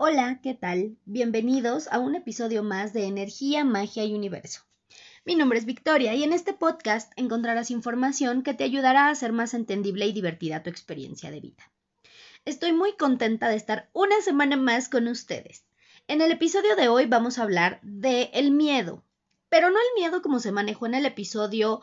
Hola, 0.00 0.38
¿qué 0.44 0.54
tal? 0.54 0.96
Bienvenidos 1.06 1.88
a 1.90 1.98
un 1.98 2.14
episodio 2.14 2.62
más 2.62 2.92
de 2.92 3.06
Energía, 3.06 3.64
Magia 3.64 4.04
y 4.04 4.14
Universo. 4.14 4.60
Mi 5.24 5.34
nombre 5.34 5.58
es 5.58 5.64
Victoria 5.64 6.14
y 6.14 6.22
en 6.22 6.32
este 6.32 6.52
podcast 6.52 7.10
encontrarás 7.16 7.72
información 7.72 8.44
que 8.44 8.54
te 8.54 8.62
ayudará 8.62 9.08
a 9.08 9.10
hacer 9.10 9.32
más 9.32 9.54
entendible 9.54 10.06
y 10.06 10.12
divertida 10.12 10.62
tu 10.62 10.70
experiencia 10.70 11.32
de 11.32 11.40
vida. 11.40 11.72
Estoy 12.44 12.72
muy 12.72 12.92
contenta 12.92 13.48
de 13.48 13.56
estar 13.56 13.90
una 13.92 14.20
semana 14.20 14.56
más 14.56 14.88
con 14.88 15.08
ustedes. 15.08 15.64
En 16.06 16.20
el 16.20 16.30
episodio 16.30 16.76
de 16.76 16.86
hoy 16.86 17.06
vamos 17.06 17.40
a 17.40 17.42
hablar 17.42 17.80
de 17.82 18.30
el 18.34 18.52
miedo, 18.52 19.02
pero 19.48 19.68
no 19.68 19.78
el 19.80 20.00
miedo 20.00 20.22
como 20.22 20.38
se 20.38 20.52
manejó 20.52 20.86
en 20.86 20.94
el 20.94 21.06
episodio 21.06 21.80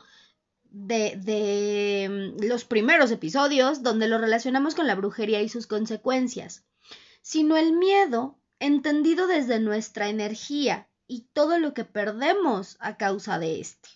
de, 0.63 1.17
de 1.17 2.37
mm, 2.39 2.45
los 2.45 2.63
primeros 2.63 3.11
episodios 3.11 3.83
donde 3.83 4.07
lo 4.07 4.17
relacionamos 4.19 4.73
con 4.73 4.87
la 4.87 4.95
brujería 4.95 5.41
y 5.41 5.49
sus 5.49 5.67
consecuencias 5.67 6.63
sino 7.25 7.57
el 7.57 7.73
miedo 7.73 8.37
entendido 8.59 9.25
desde 9.25 9.59
nuestra 9.59 10.09
energía 10.09 10.87
y 11.07 11.27
todo 11.33 11.57
lo 11.57 11.73
que 11.73 11.83
perdemos 11.83 12.77
a 12.79 12.97
causa 12.97 13.39
de 13.39 13.59
este. 13.59 13.89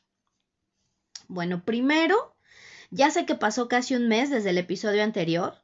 Bueno, 1.28 1.64
primero, 1.64 2.36
ya 2.90 3.12
sé 3.12 3.28
que 3.28 3.36
pasó 3.36 3.68
casi 3.68 3.94
un 3.94 4.08
mes 4.08 4.32
desde 4.32 4.50
el 4.50 4.58
episodio 4.58 5.04
anterior. 5.04 5.62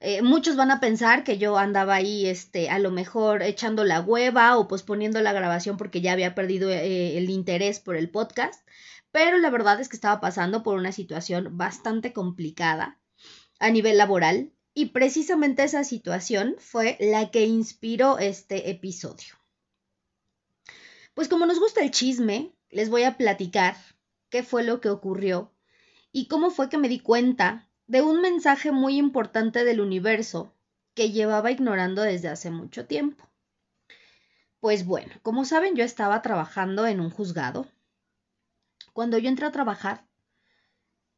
Eh, 0.00 0.22
muchos 0.22 0.56
van 0.56 0.72
a 0.72 0.80
pensar 0.80 1.22
que 1.22 1.38
yo 1.38 1.56
andaba 1.56 1.94
ahí, 1.94 2.26
este, 2.26 2.68
a 2.68 2.80
lo 2.80 2.90
mejor 2.90 3.44
echando 3.44 3.84
la 3.84 4.00
hueva 4.00 4.58
o 4.58 4.66
posponiendo 4.66 5.22
la 5.22 5.32
grabación 5.32 5.76
porque 5.76 6.00
ya 6.00 6.10
había 6.10 6.34
perdido 6.34 6.68
eh, 6.68 7.16
el 7.16 7.30
interés 7.30 7.78
por 7.78 7.94
el 7.94 8.10
podcast, 8.10 8.68
pero 9.12 9.38
la 9.38 9.50
verdad 9.50 9.80
es 9.80 9.88
que 9.88 9.96
estaba 9.96 10.20
pasando 10.20 10.64
por 10.64 10.76
una 10.76 10.90
situación 10.90 11.56
bastante 11.56 12.12
complicada 12.12 12.98
a 13.60 13.70
nivel 13.70 13.98
laboral 13.98 14.53
y 14.74 14.86
precisamente 14.86 15.62
esa 15.62 15.84
situación 15.84 16.56
fue 16.58 16.96
la 17.00 17.30
que 17.30 17.46
inspiró 17.46 18.18
este 18.18 18.70
episodio. 18.70 19.34
Pues 21.14 21.28
como 21.28 21.46
nos 21.46 21.60
gusta 21.60 21.80
el 21.80 21.92
chisme, 21.92 22.52
les 22.70 22.90
voy 22.90 23.04
a 23.04 23.16
platicar 23.16 23.76
qué 24.30 24.42
fue 24.42 24.64
lo 24.64 24.80
que 24.80 24.90
ocurrió 24.90 25.52
y 26.10 26.26
cómo 26.26 26.50
fue 26.50 26.68
que 26.68 26.76
me 26.76 26.88
di 26.88 26.98
cuenta 26.98 27.68
de 27.86 28.02
un 28.02 28.20
mensaje 28.20 28.72
muy 28.72 28.96
importante 28.96 29.64
del 29.64 29.80
universo 29.80 30.52
que 30.94 31.12
llevaba 31.12 31.52
ignorando 31.52 32.02
desde 32.02 32.28
hace 32.28 32.50
mucho 32.50 32.86
tiempo. 32.86 33.28
Pues 34.58 34.86
bueno, 34.86 35.12
como 35.22 35.44
saben, 35.44 35.76
yo 35.76 35.84
estaba 35.84 36.20
trabajando 36.22 36.86
en 36.86 37.00
un 37.00 37.10
juzgado. 37.10 37.68
Cuando 38.92 39.18
yo 39.18 39.28
entré 39.28 39.46
a 39.46 39.52
trabajar, 39.52 40.06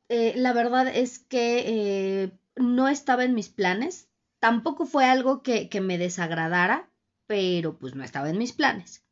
eh, 0.09 0.35
la 0.37 0.53
verdad 0.53 0.89
es 0.89 1.19
que 1.19 2.23
eh, 2.23 2.39
no 2.57 2.89
estaba 2.89 3.25
en 3.25 3.35
mis 3.35 3.49
planes. 3.49 4.09
Tampoco 4.41 4.87
fue 4.87 5.05
algo 5.05 5.43
que, 5.43 5.69
me 5.81 5.99
desagradara, 5.99 6.89
pero 7.27 7.79
pues 7.79 7.95
no 7.95 8.05
estaba 8.05 8.31
en 8.31 8.39
mis 8.39 8.53
planes. 8.53 9.03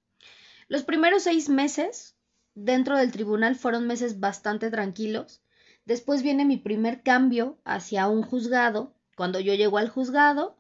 Los 0.69 0.83
primeros 0.83 1.23
seis 1.23 1.49
meses 1.49 2.17
dentro 2.55 2.97
del 2.99 3.13
tribunal 3.13 3.57
fueron 3.57 3.87
meses 3.87 4.21
bastante 4.21 4.71
tranquilos. 4.71 5.43
Después 5.85 6.23
viene 6.23 6.45
mi 6.45 6.57
primer 6.57 7.03
cambio 7.03 7.59
hacia 7.65 8.09
un 8.09 8.23
juzgado. 8.23 8.95
Cuando 9.17 9.41
yo 9.41 9.55
llego 9.55 9.79
al 9.79 9.89
juzgado, 9.89 10.57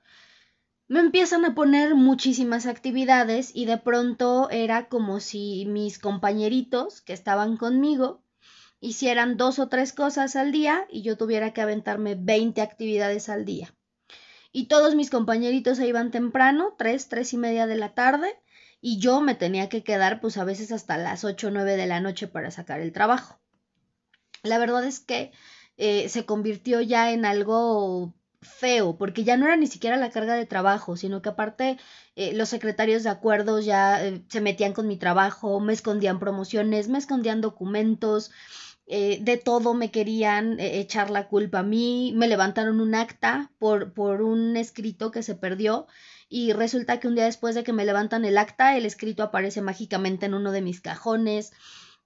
me 0.87 1.01
empiezan 1.01 1.45
a 1.45 1.55
poner 1.55 1.95
muchísimas 1.95 2.67
actividades 2.67 3.51
y 3.55 3.65
de 3.65 3.79
pronto 3.79 4.51
era 4.51 4.89
como 4.89 5.21
si 5.21 5.65
mis 5.67 5.98
compañeritos 5.98 7.01
que 7.01 7.15
estaban 7.15 7.57
conmigo 7.57 8.23
hicieran 8.85 9.39
dos 9.39 9.59
o 9.59 9.69
tres 9.69 9.95
cosas 9.95 10.37
al 10.37 10.53
día 10.53 10.87
y 10.91 11.01
yo 11.01 11.17
tuviera 11.17 11.55
que 11.55 11.63
aventarme 11.63 12.17
20 12.17 12.61
actividades 12.61 13.31
al 13.31 13.47
día. 13.47 13.75
Y 14.53 14.67
todos 14.67 14.95
mis 14.95 15.09
compañeritos 15.09 15.79
se 15.79 15.87
iban 15.87 16.11
temprano, 16.11 16.75
tres, 16.77 17.09
tres 17.09 17.33
y 17.33 17.39
media 17.39 17.67
de 17.67 17.77
la 17.77 17.95
tarde, 17.95 18.39
y 18.83 18.99
yo 18.99 19.23
me 19.23 19.35
tenía 19.35 19.71
que 19.71 19.83
quedar 19.83 20.21
pues 20.21 20.37
a 20.37 20.45
veces 20.45 20.71
hasta 20.71 20.99
las 20.99 21.25
ocho 21.25 21.49
o 21.49 21.51
nueve 21.51 21.79
de 21.79 21.87
la 21.87 22.01
noche 22.01 22.29
para 22.29 22.51
sacar 22.51 22.81
el 22.81 22.93
trabajo. 22.93 23.41
La 24.42 24.58
verdad 24.58 24.85
es 24.85 25.01
que 25.01 25.33
eh, 25.79 26.11
se 26.11 26.27
convirtió 26.27 26.83
ya 26.83 27.11
en 27.11 27.25
algo 27.25 28.14
feo, 28.42 28.98
porque 28.98 29.25
ya 29.25 29.39
no 29.39 29.47
era 29.47 29.57
ni 29.57 29.67
siquiera 29.67 29.97
la 29.97 30.11
carga 30.11 30.35
de 30.35 30.45
trabajo, 30.45 30.98
sino 30.98 31.23
que 31.23 31.31
aparte 31.31 31.79
eh, 32.14 32.35
los 32.35 32.51
secretarios 32.51 33.03
de 33.03 33.11
acuerdos 33.11 33.64
ya 33.64 34.05
eh, 34.05 34.23
se 34.29 34.42
metían 34.42 34.75
con 34.75 34.87
mi 34.87 34.98
trabajo, 34.98 35.58
me 35.61 35.73
escondían 35.73 36.20
promociones, 36.20 36.89
me 36.89 36.98
escondían 36.98 37.41
documentos, 37.41 38.31
eh, 38.86 39.18
de 39.22 39.39
todo 39.39 39.72
me 39.72 39.90
querían 39.90 40.61
eh, 40.61 40.78
echar 40.80 41.11
la 41.11 41.28
culpa 41.28 41.61
a 41.61 41.62
mí, 41.62 42.12
me 42.14 42.28
levantaron 42.28 42.80
un 42.80 42.95
acta 42.95 43.50
por, 43.58 43.95
por 43.95 44.20
un 44.20 44.56
escrito 44.56 45.11
que 45.11 45.22
se 45.22 45.34
perdió 45.34 45.86
y 46.28 46.52
resulta 46.52 47.00
que 47.00 47.08
un 47.08 47.14
día 47.14 47.24
después 47.24 47.55
de 47.55 47.64
que 47.64 47.72
me 47.72 47.84
levantan 47.86 48.24
el 48.24 48.36
acta, 48.36 48.77
el 48.77 48.86
escrito 48.86 49.22
aparece 49.22 49.62
mágicamente 49.62 50.27
en 50.27 50.34
uno 50.34 50.52
de 50.52 50.62
mis 50.62 50.80
cajones. 50.80 51.52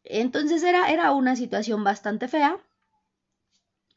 Entonces 0.04 0.62
era, 0.62 0.90
era 0.90 1.12
una 1.12 1.34
situación 1.34 1.82
bastante 1.82 2.28
fea. 2.28 2.58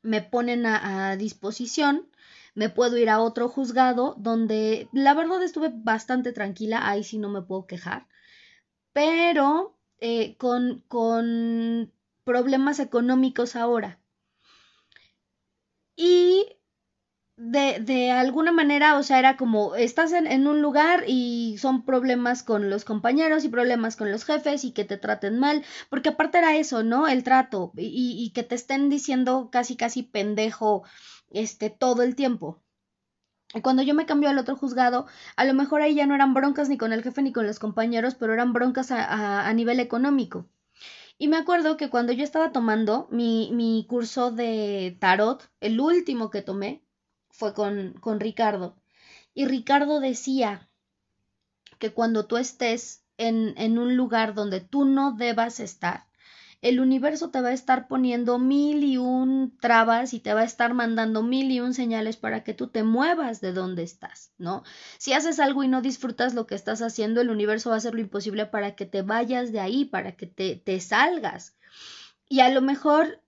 Me 0.01 0.21
ponen 0.21 0.65
a, 0.65 1.15
disposición, 1.17 2.09
me 2.55 2.69
puedo 2.69 2.97
ir 2.97 3.09
a 3.09 3.19
otro 3.19 3.47
juzgado 3.49 4.15
donde 4.17 4.89
la 4.93 5.13
verdad 5.13 5.43
estuve 5.43 5.71
bastante 5.73 6.31
tranquila, 6.33 6.89
ahí 6.89 7.03
sí 7.03 7.19
no 7.19 7.29
me 7.29 7.43
puedo 7.43 7.67
quejar, 7.67 8.07
pero 8.93 9.77
eh, 9.99 10.35
con, 10.37 10.83
con 10.87 11.91
problemas 12.23 12.79
económicos 12.79 13.55
ahora. 13.55 13.99
Y 15.95 16.45
de, 17.37 17.79
de, 17.79 18.11
alguna 18.11 18.51
manera, 18.51 18.97
o 18.97 19.03
sea, 19.03 19.19
era 19.19 19.35
como, 19.37 19.75
estás 19.75 20.13
en, 20.13 20.27
en, 20.27 20.47
un 20.47 20.61
lugar 20.61 21.05
y 21.07 21.57
son 21.59 21.85
problemas 21.85 22.43
con 22.43 22.69
los 22.69 22.85
compañeros 22.85 23.43
y 23.43 23.49
problemas 23.49 23.95
con 23.95 24.11
los 24.11 24.25
jefes 24.25 24.63
y 24.63 24.71
que 24.73 24.85
te 24.85 24.97
traten 24.97 25.39
mal, 25.39 25.63
porque 25.89 26.09
aparte 26.09 26.37
era 26.37 26.55
eso, 26.55 26.83
¿no? 26.83 27.07
El 27.07 27.23
trato 27.23 27.71
y, 27.75 28.15
y 28.19 28.31
que 28.33 28.43
te 28.43 28.55
estén 28.55 28.89
diciendo 28.89 29.49
casi, 29.51 29.75
casi 29.75 30.03
pendejo, 30.03 30.83
este, 31.31 31.69
todo 31.69 32.03
el 32.03 32.15
tiempo. 32.15 32.61
Cuando 33.63 33.81
yo 33.83 33.93
me 33.95 34.05
cambió 34.05 34.29
al 34.29 34.37
otro 34.37 34.55
juzgado, 34.55 35.07
a 35.35 35.45
lo 35.45 35.53
mejor 35.53 35.81
ahí 35.81 35.95
ya 35.95 36.05
no 36.05 36.15
eran 36.15 36.33
broncas 36.33 36.69
ni 36.69 36.77
con 36.77 36.93
el 36.93 37.03
jefe 37.03 37.21
ni 37.21 37.33
con 37.33 37.47
los 37.47 37.59
compañeros, 37.59 38.15
pero 38.15 38.33
eran 38.33 38.53
broncas 38.53 38.91
a, 38.91 39.47
a 39.47 39.53
nivel 39.53 39.79
económico. 39.79 40.47
Y 41.21 41.27
me 41.27 41.37
acuerdo 41.37 41.77
que 41.77 41.91
cuando 41.91 42.13
yo 42.13 42.23
estaba 42.23 42.51
tomando 42.51 43.07
mi, 43.11 43.51
mi 43.53 43.85
curso 43.87 44.31
de 44.31 44.97
tarot, 44.99 45.47
el 45.59 45.79
último 45.79 46.31
que 46.31 46.41
tomé 46.41 46.81
fue 47.29 47.53
con, 47.53 47.93
con 47.99 48.19
Ricardo. 48.19 48.75
Y 49.35 49.45
Ricardo 49.45 49.99
decía 49.99 50.67
que 51.77 51.93
cuando 51.93 52.25
tú 52.25 52.37
estés 52.37 53.03
en, 53.17 53.53
en 53.57 53.77
un 53.77 53.95
lugar 53.95 54.33
donde 54.33 54.61
tú 54.61 54.83
no 54.83 55.11
debas 55.11 55.59
estar, 55.59 56.07
el 56.61 56.79
universo 56.79 57.31
te 57.31 57.41
va 57.41 57.49
a 57.49 57.53
estar 57.53 57.87
poniendo 57.87 58.37
mil 58.37 58.83
y 58.83 58.97
un 58.97 59.57
trabas 59.59 60.13
y 60.13 60.19
te 60.19 60.33
va 60.33 60.41
a 60.41 60.45
estar 60.45 60.73
mandando 60.73 61.23
mil 61.23 61.51
y 61.51 61.59
un 61.59 61.73
señales 61.73 62.17
para 62.17 62.43
que 62.43 62.53
tú 62.53 62.67
te 62.67 62.83
muevas 62.83 63.41
de 63.41 63.51
donde 63.51 63.83
estás, 63.83 64.31
¿no? 64.37 64.63
Si 64.99 65.13
haces 65.13 65.39
algo 65.39 65.63
y 65.63 65.67
no 65.67 65.81
disfrutas 65.81 66.35
lo 66.35 66.45
que 66.45 66.55
estás 66.55 66.81
haciendo, 66.81 67.19
el 67.21 67.29
universo 67.31 67.69
va 67.69 67.75
a 67.75 67.77
hacer 67.79 67.95
lo 67.95 68.01
imposible 68.01 68.45
para 68.45 68.75
que 68.75 68.85
te 68.85 69.01
vayas 69.01 69.51
de 69.51 69.59
ahí, 69.59 69.85
para 69.85 70.15
que 70.15 70.27
te, 70.27 70.55
te 70.55 70.79
salgas. 70.79 71.57
Y 72.29 72.41
a 72.41 72.49
lo 72.49 72.61
mejor 72.61 73.21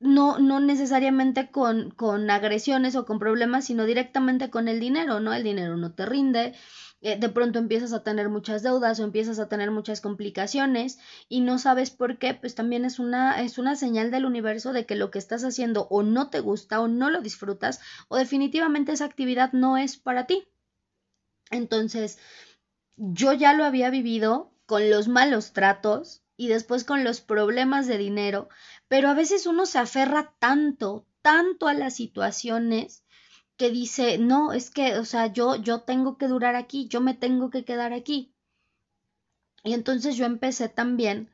no, 0.00 0.38
no 0.38 0.58
necesariamente 0.58 1.50
con, 1.50 1.90
con 1.90 2.28
agresiones 2.30 2.96
o 2.96 3.06
con 3.06 3.18
problemas, 3.18 3.66
sino 3.66 3.84
directamente 3.84 4.50
con 4.50 4.68
el 4.68 4.80
dinero, 4.80 5.20
¿no? 5.20 5.32
El 5.32 5.44
dinero 5.44 5.76
no 5.76 5.94
te 5.94 6.06
rinde, 6.06 6.54
eh, 7.02 7.18
de 7.18 7.28
pronto 7.28 7.58
empiezas 7.58 7.92
a 7.92 8.04
tener 8.04 8.28
muchas 8.28 8.62
deudas 8.62 9.00
o 9.00 9.04
empiezas 9.04 9.40
a 9.40 9.48
tener 9.48 9.72
muchas 9.72 10.00
complicaciones 10.00 11.00
y 11.28 11.40
no 11.40 11.58
sabes 11.58 11.90
por 11.90 12.16
qué, 12.18 12.32
pues 12.32 12.54
también 12.54 12.84
es 12.84 13.00
una, 13.00 13.42
es 13.42 13.58
una 13.58 13.74
señal 13.74 14.12
del 14.12 14.24
universo 14.24 14.72
de 14.72 14.86
que 14.86 14.94
lo 14.94 15.10
que 15.10 15.18
estás 15.18 15.42
haciendo 15.42 15.88
o 15.90 16.04
no 16.04 16.30
te 16.30 16.38
gusta 16.38 16.80
o 16.80 16.86
no 16.86 17.10
lo 17.10 17.20
disfrutas 17.20 17.80
o 18.06 18.16
definitivamente 18.16 18.92
esa 18.92 19.04
actividad 19.04 19.52
no 19.52 19.76
es 19.76 19.96
para 19.96 20.26
ti. 20.26 20.46
Entonces, 21.50 22.18
yo 22.96 23.32
ya 23.32 23.52
lo 23.52 23.64
había 23.64 23.90
vivido 23.90 24.52
con 24.66 24.88
los 24.88 25.08
malos 25.08 25.52
tratos 25.52 26.22
y 26.36 26.46
después 26.46 26.84
con 26.84 27.02
los 27.02 27.20
problemas 27.20 27.88
de 27.88 27.98
dinero, 27.98 28.48
pero 28.86 29.08
a 29.08 29.14
veces 29.14 29.46
uno 29.46 29.66
se 29.66 29.78
aferra 29.78 30.34
tanto, 30.38 31.04
tanto 31.20 31.66
a 31.66 31.74
las 31.74 31.96
situaciones 31.96 33.04
que 33.56 33.70
dice, 33.70 34.18
no, 34.18 34.52
es 34.52 34.70
que, 34.70 34.98
o 34.98 35.04
sea, 35.04 35.32
yo, 35.32 35.56
yo 35.56 35.80
tengo 35.82 36.18
que 36.18 36.28
durar 36.28 36.56
aquí, 36.56 36.88
yo 36.88 37.00
me 37.00 37.14
tengo 37.14 37.50
que 37.50 37.64
quedar 37.64 37.92
aquí. 37.92 38.34
Y 39.64 39.74
entonces 39.74 40.16
yo 40.16 40.26
empecé 40.26 40.68
también 40.68 41.30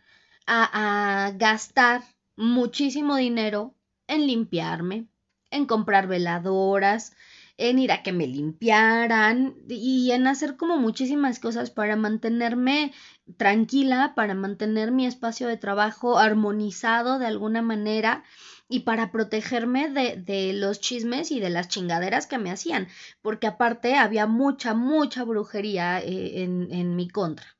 a, 0.46 1.26
a 1.26 1.30
gastar 1.32 2.02
muchísimo 2.36 3.16
dinero 3.16 3.74
en 4.06 4.26
limpiarme, 4.26 5.08
en 5.50 5.66
comprar 5.66 6.06
veladoras, 6.06 7.12
en 7.58 7.80
ir 7.80 7.90
a 7.90 8.02
que 8.02 8.12
me 8.12 8.26
limpiaran 8.26 9.56
y 9.68 10.12
en 10.12 10.28
hacer 10.28 10.56
como 10.56 10.78
muchísimas 10.78 11.40
cosas 11.40 11.70
para 11.70 11.96
mantenerme 11.96 12.92
tranquila, 13.36 14.12
para 14.14 14.34
mantener 14.34 14.92
mi 14.92 15.06
espacio 15.06 15.48
de 15.48 15.56
trabajo 15.56 16.18
armonizado 16.18 17.18
de 17.18 17.26
alguna 17.26 17.60
manera 17.60 18.22
y 18.68 18.80
para 18.80 19.10
protegerme 19.10 19.88
de, 19.88 20.16
de, 20.16 20.52
los 20.52 20.80
chismes 20.80 21.30
y 21.30 21.40
de 21.40 21.48
las 21.48 21.68
chingaderas 21.68 22.26
que 22.26 22.38
me 22.38 22.50
hacían, 22.50 22.88
porque 23.22 23.46
aparte 23.46 23.94
había 23.96 24.26
mucha, 24.26 24.74
mucha 24.74 25.24
brujería 25.24 26.00
eh, 26.00 26.42
en, 26.42 26.68
en 26.70 26.94
mi 26.94 27.08
contra. 27.08 27.56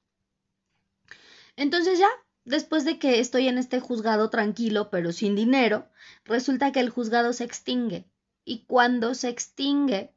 Entonces 1.57 1.99
ya, 1.99 2.11
después 2.45 2.85
de 2.85 2.99
que 2.99 3.21
estoy 3.21 3.49
en 3.49 3.59
este 3.59 3.81
juzgado 3.81 4.29
tranquilo 4.31 4.91
pero 4.91 5.13
sin 5.13 5.35
dinero, 5.35 5.89
resulta 6.25 6.73
que 6.73 6.81
el 6.81 6.91
juzgado 6.91 7.33
se 7.33 7.45
extingue. 7.45 8.05
Y 8.45 8.65
cuando 8.67 9.15
se 9.15 9.29
extingue, 9.29 10.15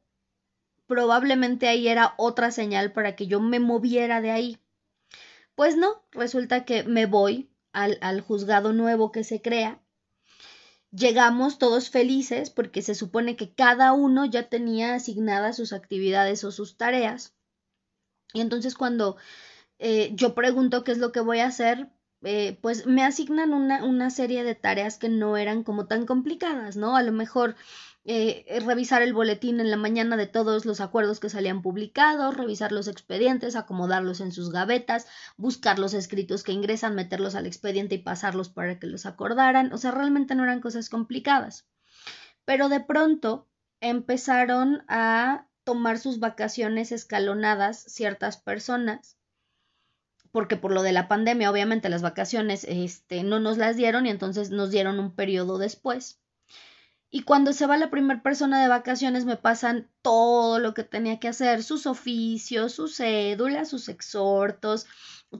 probablemente 0.86 1.68
ahí 1.68 1.88
era 1.88 2.14
otra 2.16 2.50
señal 2.50 2.92
para 2.92 3.16
que 3.16 3.26
yo 3.26 3.40
me 3.40 3.60
moviera 3.60 4.20
de 4.20 4.30
ahí. 4.30 4.58
Pues 5.54 5.76
no, 5.76 6.02
resulta 6.12 6.64
que 6.64 6.84
me 6.84 7.06
voy 7.06 7.50
al, 7.72 7.98
al 8.02 8.20
juzgado 8.20 8.72
nuevo 8.72 9.10
que 9.12 9.24
se 9.24 9.42
crea 9.42 9.81
llegamos 10.92 11.58
todos 11.58 11.90
felices 11.90 12.50
porque 12.50 12.82
se 12.82 12.94
supone 12.94 13.36
que 13.36 13.52
cada 13.52 13.92
uno 13.92 14.24
ya 14.24 14.48
tenía 14.48 14.94
asignadas 14.94 15.56
sus 15.56 15.72
actividades 15.72 16.44
o 16.44 16.52
sus 16.52 16.76
tareas. 16.76 17.34
Y 18.32 18.40
entonces 18.40 18.74
cuando 18.74 19.16
eh, 19.78 20.12
yo 20.14 20.34
pregunto 20.34 20.84
qué 20.84 20.92
es 20.92 20.98
lo 20.98 21.12
que 21.12 21.20
voy 21.20 21.40
a 21.40 21.46
hacer, 21.46 21.90
eh, 22.22 22.58
pues 22.62 22.86
me 22.86 23.04
asignan 23.04 23.52
una, 23.52 23.84
una 23.84 24.10
serie 24.10 24.44
de 24.44 24.54
tareas 24.54 24.98
que 24.98 25.08
no 25.08 25.36
eran 25.36 25.64
como 25.64 25.86
tan 25.86 26.06
complicadas, 26.06 26.76
¿no? 26.76 26.96
A 26.96 27.02
lo 27.02 27.12
mejor 27.12 27.56
eh, 28.04 28.60
revisar 28.66 29.00
el 29.02 29.12
boletín 29.12 29.60
en 29.60 29.70
la 29.70 29.76
mañana 29.76 30.16
de 30.16 30.26
todos 30.26 30.66
los 30.66 30.80
acuerdos 30.80 31.20
que 31.20 31.28
salían 31.28 31.62
publicados, 31.62 32.36
revisar 32.36 32.72
los 32.72 32.88
expedientes, 32.88 33.54
acomodarlos 33.54 34.20
en 34.20 34.32
sus 34.32 34.50
gavetas, 34.50 35.06
buscar 35.36 35.78
los 35.78 35.94
escritos 35.94 36.42
que 36.42 36.52
ingresan, 36.52 36.96
meterlos 36.96 37.36
al 37.36 37.46
expediente 37.46 37.94
y 37.94 37.98
pasarlos 37.98 38.48
para 38.48 38.78
que 38.80 38.88
los 38.88 39.06
acordaran. 39.06 39.72
O 39.72 39.78
sea, 39.78 39.92
realmente 39.92 40.34
no 40.34 40.42
eran 40.42 40.60
cosas 40.60 40.88
complicadas. 40.88 41.68
Pero 42.44 42.68
de 42.68 42.80
pronto 42.80 43.48
empezaron 43.80 44.84
a 44.88 45.46
tomar 45.64 45.98
sus 45.98 46.18
vacaciones 46.18 46.90
escalonadas 46.90 47.78
ciertas 47.78 48.36
personas 48.36 49.16
porque 50.32 50.56
por 50.56 50.72
lo 50.72 50.82
de 50.82 50.92
la 50.92 51.08
pandemia 51.08 51.50
obviamente 51.50 51.88
las 51.88 52.02
vacaciones 52.02 52.64
este 52.64 53.22
no 53.22 53.38
nos 53.38 53.58
las 53.58 53.76
dieron 53.76 54.06
y 54.06 54.10
entonces 54.10 54.50
nos 54.50 54.70
dieron 54.70 54.98
un 54.98 55.14
periodo 55.14 55.58
después 55.58 56.21
y 57.14 57.24
cuando 57.24 57.52
se 57.52 57.66
va 57.66 57.76
la 57.76 57.90
primera 57.90 58.22
persona 58.22 58.62
de 58.62 58.68
vacaciones 58.68 59.26
me 59.26 59.36
pasan 59.36 59.90
todo 60.00 60.58
lo 60.58 60.72
que 60.72 60.82
tenía 60.82 61.20
que 61.20 61.28
hacer, 61.28 61.62
sus 61.62 61.84
oficios, 61.86 62.72
sus 62.72 62.96
cédulas, 62.96 63.68
sus 63.68 63.90
exhortos, 63.90 64.86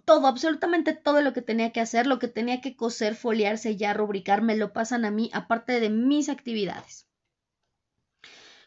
todo, 0.05 0.27
absolutamente 0.27 0.93
todo 0.93 1.23
lo 1.23 1.33
que 1.33 1.41
tenía 1.41 1.73
que 1.73 1.81
hacer, 1.81 2.07
lo 2.07 2.19
que 2.19 2.29
tenía 2.29 2.61
que 2.61 2.77
coser, 2.77 3.15
foliar, 3.15 3.57
sellar, 3.57 3.97
rubricar, 3.97 4.43
me 4.43 4.55
lo 4.55 4.75
pasan 4.75 5.07
a 5.07 5.11
mí, 5.11 5.31
aparte 5.33 5.81
de 5.81 5.89
mis 5.89 6.29
actividades. 6.29 7.09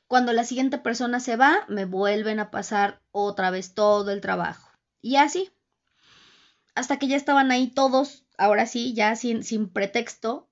Cuando 0.07 0.33
la 0.33 0.43
siguiente 0.43 0.79
persona 0.79 1.19
se 1.19 1.35
va, 1.35 1.63
me 1.67 1.85
vuelven 1.85 2.39
a 2.39 2.49
pasar 2.49 3.03
otra 3.11 3.51
vez 3.51 3.75
todo 3.75 4.09
el 4.09 4.21
trabajo. 4.21 4.71
Y 4.99 5.17
así, 5.17 5.51
hasta 6.73 6.97
que 6.97 7.07
ya 7.07 7.17
estaban 7.17 7.51
ahí 7.51 7.67
todos, 7.67 8.25
ahora 8.35 8.65
sí, 8.65 8.95
ya 8.95 9.15
sin, 9.15 9.43
sin 9.43 9.69
pretexto, 9.69 10.49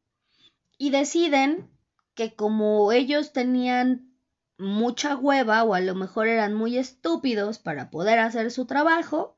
y 0.77 0.91
deciden 0.91 1.72
que 2.15 2.35
como 2.35 2.91
ellos 2.91 3.33
tenían 3.33 4.13
mucha 4.57 5.15
hueva 5.15 5.63
o 5.63 5.73
a 5.73 5.79
lo 5.79 5.95
mejor 5.95 6.27
eran 6.27 6.53
muy 6.53 6.77
estúpidos 6.77 7.59
para 7.59 7.89
poder 7.89 8.19
hacer 8.19 8.51
su 8.51 8.65
trabajo, 8.65 9.37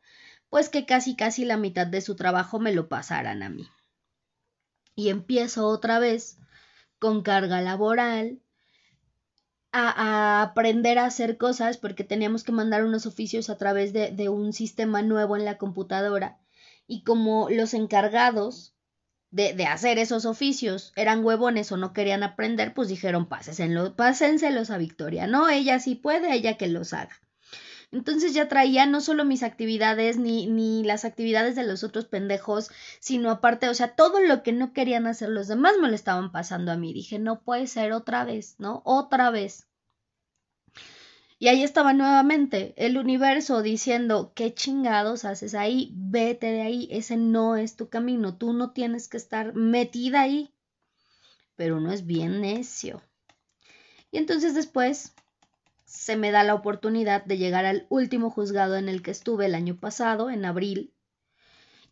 pues 0.50 0.70
que 0.70 0.86
casi 0.86 1.16
casi 1.16 1.46
la 1.46 1.58
mitad 1.58 1.88
de 1.88 2.02
su 2.02 2.16
trabajo 2.16 2.60
me 2.60 2.74
lo 2.74 2.88
pasaran 2.90 3.44
a 3.44 3.50
mí. 3.50 3.68
Y 4.96 5.10
empiezo 5.10 5.68
otra 5.68 6.00
vez 6.00 6.38
con 7.00 7.24
carga 7.24 7.62
laboral, 7.62 8.40
a, 9.72 10.42
aprender 10.42 10.98
a 11.00 11.06
hacer 11.06 11.38
cosas 11.38 11.78
porque 11.78 12.06
teníamos 12.06 12.44
que 12.44 12.54
mandar 12.54 12.86
unos 12.86 13.06
oficios 13.06 13.50
a 13.50 13.58
través 13.58 13.92
de, 13.92 14.12
de 14.12 14.30
un 14.30 14.54
sistema 14.54 15.02
nuevo 15.02 15.36
en 15.36 15.44
la 15.44 15.58
computadora. 15.58 16.40
Y 16.88 17.04
como 17.04 17.50
los 17.50 17.74
encargados 17.74 18.75
de, 19.36 19.66
hacer 19.66 20.00
esos 20.00 20.26
oficios 20.26 20.94
eran 20.96 21.24
huevones 21.24 21.70
o 21.72 21.78
no 21.78 21.92
querían 21.92 22.24
aprender, 22.24 22.74
pues 22.74 22.88
dijeron 22.88 23.28
pásenselos 23.28 24.70
a 24.70 24.78
Victoria, 24.78 25.28
¿no? 25.28 25.50
Ella 25.50 25.80
sí 25.80 25.96
puede, 25.96 26.34
ella 26.34 26.58
que 26.58 26.68
los 26.68 26.94
haga. 26.94 27.20
Entonces 27.92 28.34
ya 28.34 28.48
traía 28.48 28.86
no 28.86 29.02
solo 29.02 29.26
mis 29.26 29.44
actividades 29.44 30.18
ni, 30.18 30.48
ni 30.48 30.84
las 30.84 31.04
actividades 31.04 31.56
de 31.56 31.64
los 31.64 31.84
otros 31.84 32.06
pendejos, 32.06 32.70
sino 33.00 33.30
aparte, 33.30 33.68
o 33.68 33.74
sea, 33.74 33.90
todo 33.96 34.22
lo 34.22 34.42
que 34.42 34.54
no 34.54 34.72
querían 34.72 35.06
hacer 35.06 35.30
los 35.30 35.48
demás 35.48 35.74
me 35.82 35.90
lo 35.90 35.96
estaban 35.96 36.32
pasando 36.32 36.72
a 36.72 36.78
mí. 36.78 36.94
Dije, 36.94 37.20
no 37.20 37.42
puede 37.42 37.68
ser 37.68 37.92
otra 37.92 38.24
vez, 38.24 38.56
¿no? 38.58 38.82
Otra 38.86 39.32
vez. 39.32 39.68
Y 41.38 41.50
ahí 41.50 41.64
estaba 41.64 41.94
nuevamente 41.94 42.74
el 42.78 42.98
universo 42.98 43.62
diciendo, 43.62 44.32
¿qué 44.36 44.54
chingados 44.54 45.26
haces 45.26 45.54
ahí? 45.54 45.92
Vete 45.94 46.48
de 46.48 46.62
ahí, 46.62 46.88
ese 46.92 47.18
no 47.18 47.58
es 47.58 47.76
tu 47.76 47.90
camino, 47.90 48.38
tú 48.38 48.54
no 48.54 48.72
tienes 48.72 49.10
que 49.10 49.18
estar 49.18 49.54
metida 49.54 50.22
ahí. 50.22 50.54
Pero 51.58 51.78
uno 51.78 51.92
es 51.92 52.06
bien 52.06 52.42
necio. 52.42 53.02
Y 54.12 54.18
entonces 54.18 54.56
después 54.56 55.14
se 55.86 56.16
me 56.16 56.32
da 56.32 56.44
la 56.44 56.56
oportunidad 56.56 57.26
de 57.26 57.38
llegar 57.38 57.66
al 57.66 57.86
último 57.90 58.30
juzgado 58.30 58.78
en 58.78 58.88
el 58.88 59.02
que 59.02 59.12
estuve 59.12 59.46
el 59.46 59.56
año 59.56 59.78
pasado, 59.78 60.30
en 60.30 60.46
abril, 60.46 60.94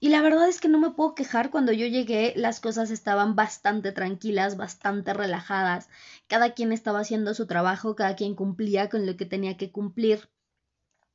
y 0.03 0.09
la 0.09 0.21
verdad 0.21 0.49
es 0.49 0.59
que 0.59 0.67
no 0.67 0.79
me 0.79 0.89
puedo 0.89 1.15
quejar, 1.15 1.49
cuando 1.49 1.71
yo 1.71 1.87
llegué 1.87 2.33
las 2.35 2.59
cosas 2.59 2.91
estaban 2.91 3.37
bastante 3.37 3.93
tranquilas, 3.93 4.57
bastante 4.57 5.13
relajadas, 5.13 5.87
cada 6.27 6.53
quien 6.53 6.73
estaba 6.73 6.99
haciendo 6.99 7.33
su 7.33 7.47
trabajo, 7.47 7.95
cada 7.95 8.17
quien 8.17 8.35
cumplía 8.35 8.89
con 8.89 9.05
lo 9.05 9.15
que 9.15 9.25
tenía 9.25 9.55
que 9.55 9.71
cumplir. 9.71 10.29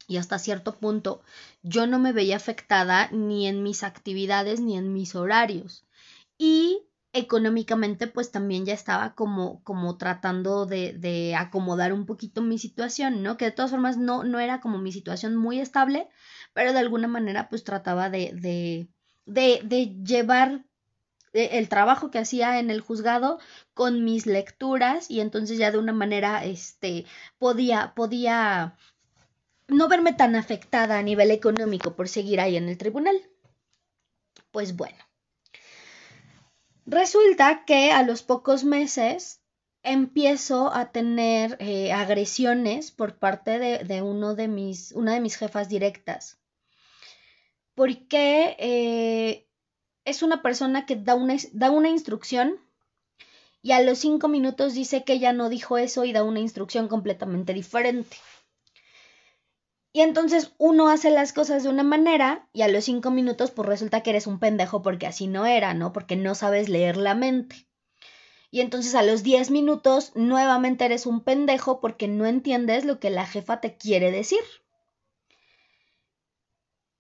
Y 0.07 0.17
hasta 0.17 0.39
cierto 0.39 0.79
punto 0.79 1.21
yo 1.63 1.87
no 1.87 1.99
me 1.99 2.15
veía 2.15 2.37
afectada 2.37 3.11
ni 3.11 3.47
en 3.47 3.63
mis 3.63 3.83
actividades 3.83 4.61
ni 4.61 4.79
en 4.79 4.95
mis 4.95 5.15
horarios. 5.15 5.85
Y 6.39 6.88
económicamente 7.19 8.07
pues 8.07 8.31
también 8.31 8.65
ya 8.65 8.75
estaba 8.75 9.15
como, 9.15 9.63
como 9.65 9.97
tratando 9.99 10.67
de, 10.67 10.93
de, 10.95 11.35
acomodar 11.35 11.93
un 11.93 12.07
poquito 12.07 12.43
mi 12.43 12.59
situación, 12.59 13.23
¿no? 13.23 13.37
Que 13.37 13.47
de 13.47 13.51
todas 13.53 13.71
formas 13.71 13.97
no, 13.97 14.25
no 14.25 14.41
era 14.41 14.61
como 14.61 14.79
mi 14.79 14.93
situación 14.93 15.37
muy 15.37 15.61
estable, 15.61 16.09
pero 16.55 16.73
de 16.73 16.79
alguna 16.81 17.09
manera 17.09 17.49
pues 17.49 17.65
trataba 17.65 18.11
de, 18.11 18.33
de, 18.35 18.89
de, 19.27 19.61
de 19.65 19.97
llevar 20.05 20.65
eh, 21.33 21.51
el 21.59 21.69
trabajo 21.69 22.11
que 22.11 22.19
hacía 22.19 22.59
en 22.59 22.71
el 22.71 22.81
juzgado 22.81 23.39
con 23.75 24.05
mis 24.05 24.27
lecturas 24.27 25.11
y 25.11 25.21
entonces 25.21 25.59
ya 25.59 25.71
de 25.71 25.79
una 25.79 25.93
manera 25.93 26.45
este 26.45 27.05
podía 27.39 27.93
podía 27.95 28.77
no 29.69 29.89
verme 29.89 30.15
tan 30.15 30.35
afectada 30.37 30.99
a 30.99 31.03
nivel 31.03 31.31
económico 31.31 31.95
por 31.95 32.09
seguir 32.09 32.41
ahí 32.41 32.57
en 32.57 32.69
el 32.69 32.79
tribunal. 32.79 33.21
Pues 34.51 34.77
bueno. 34.77 35.08
Resulta 36.91 37.65
que 37.65 37.93
a 37.93 38.03
los 38.03 38.23
pocos 38.23 38.65
meses 38.65 39.41
empiezo 39.83 40.73
a 40.75 40.91
tener 40.91 41.57
eh, 41.61 41.93
agresiones 41.93 42.91
por 42.91 43.19
parte 43.19 43.59
de, 43.59 43.85
de, 43.85 44.03
uno 44.03 44.35
de 44.35 44.49
mis, 44.49 44.93
una 44.93 45.15
de 45.15 45.21
mis 45.21 45.37
jefas 45.37 45.69
directas 45.69 46.39
porque 47.79 48.57
eh, 48.59 49.47
es 50.05 50.25
una 50.25 50.43
persona 50.43 50.85
que 50.85 50.97
da 50.97 51.15
una, 51.15 51.37
da 51.53 51.71
una 51.71 51.89
instrucción 51.89 52.59
y 53.63 53.71
a 53.71 53.81
los 53.83 53.99
cinco 53.99 54.27
minutos 54.27 54.75
dice 54.75 55.05
que 55.05 55.13
ella 55.13 55.33
no 55.33 55.49
dijo 55.49 55.79
eso 55.79 56.05
y 56.05 56.13
da 56.13 56.25
una 56.25 56.41
instrucción 56.41 56.89
completamente 56.89 57.55
diferente. 57.55 58.17
Y 59.99 60.03
entonces 60.03 60.53
uno 60.59 60.91
hace 60.91 61.11
las 61.11 61.33
cosas 61.33 61.65
de 61.65 61.71
una 61.71 61.83
manera 61.83 62.49
y 62.53 62.63
a 62.63 62.69
los 62.69 62.85
cinco 62.85 63.11
minutos 63.11 63.51
pues 63.51 63.67
resulta 63.67 64.01
que 64.01 64.11
eres 64.11 64.29
un 64.29 64.39
pendejo 64.39 64.81
porque 64.81 65.09
así 65.09 65.27
no 65.27 65.45
era, 65.45 65.75
¿no? 65.75 65.93
Porque 65.93 66.15
no 66.15 66.37
sabes 66.37 66.69
leer 66.69 66.97
la 66.97 67.17
mente. 67.17 67.67
Y 68.53 68.61
entonces 68.61 68.95
a 68.95 69.03
los 69.03 69.25
diez 69.25 69.51
minutos 69.51 70.13
nuevamente 70.15 70.85
eres 70.85 71.05
un 71.05 71.25
pendejo 71.25 71.81
porque 71.81 72.07
no 72.07 72.27
entiendes 72.27 72.85
lo 72.85 73.01
que 73.01 73.11
la 73.11 73.27
jefa 73.27 73.61
te 73.61 73.77
quiere 73.77 74.13
decir. 74.13 74.39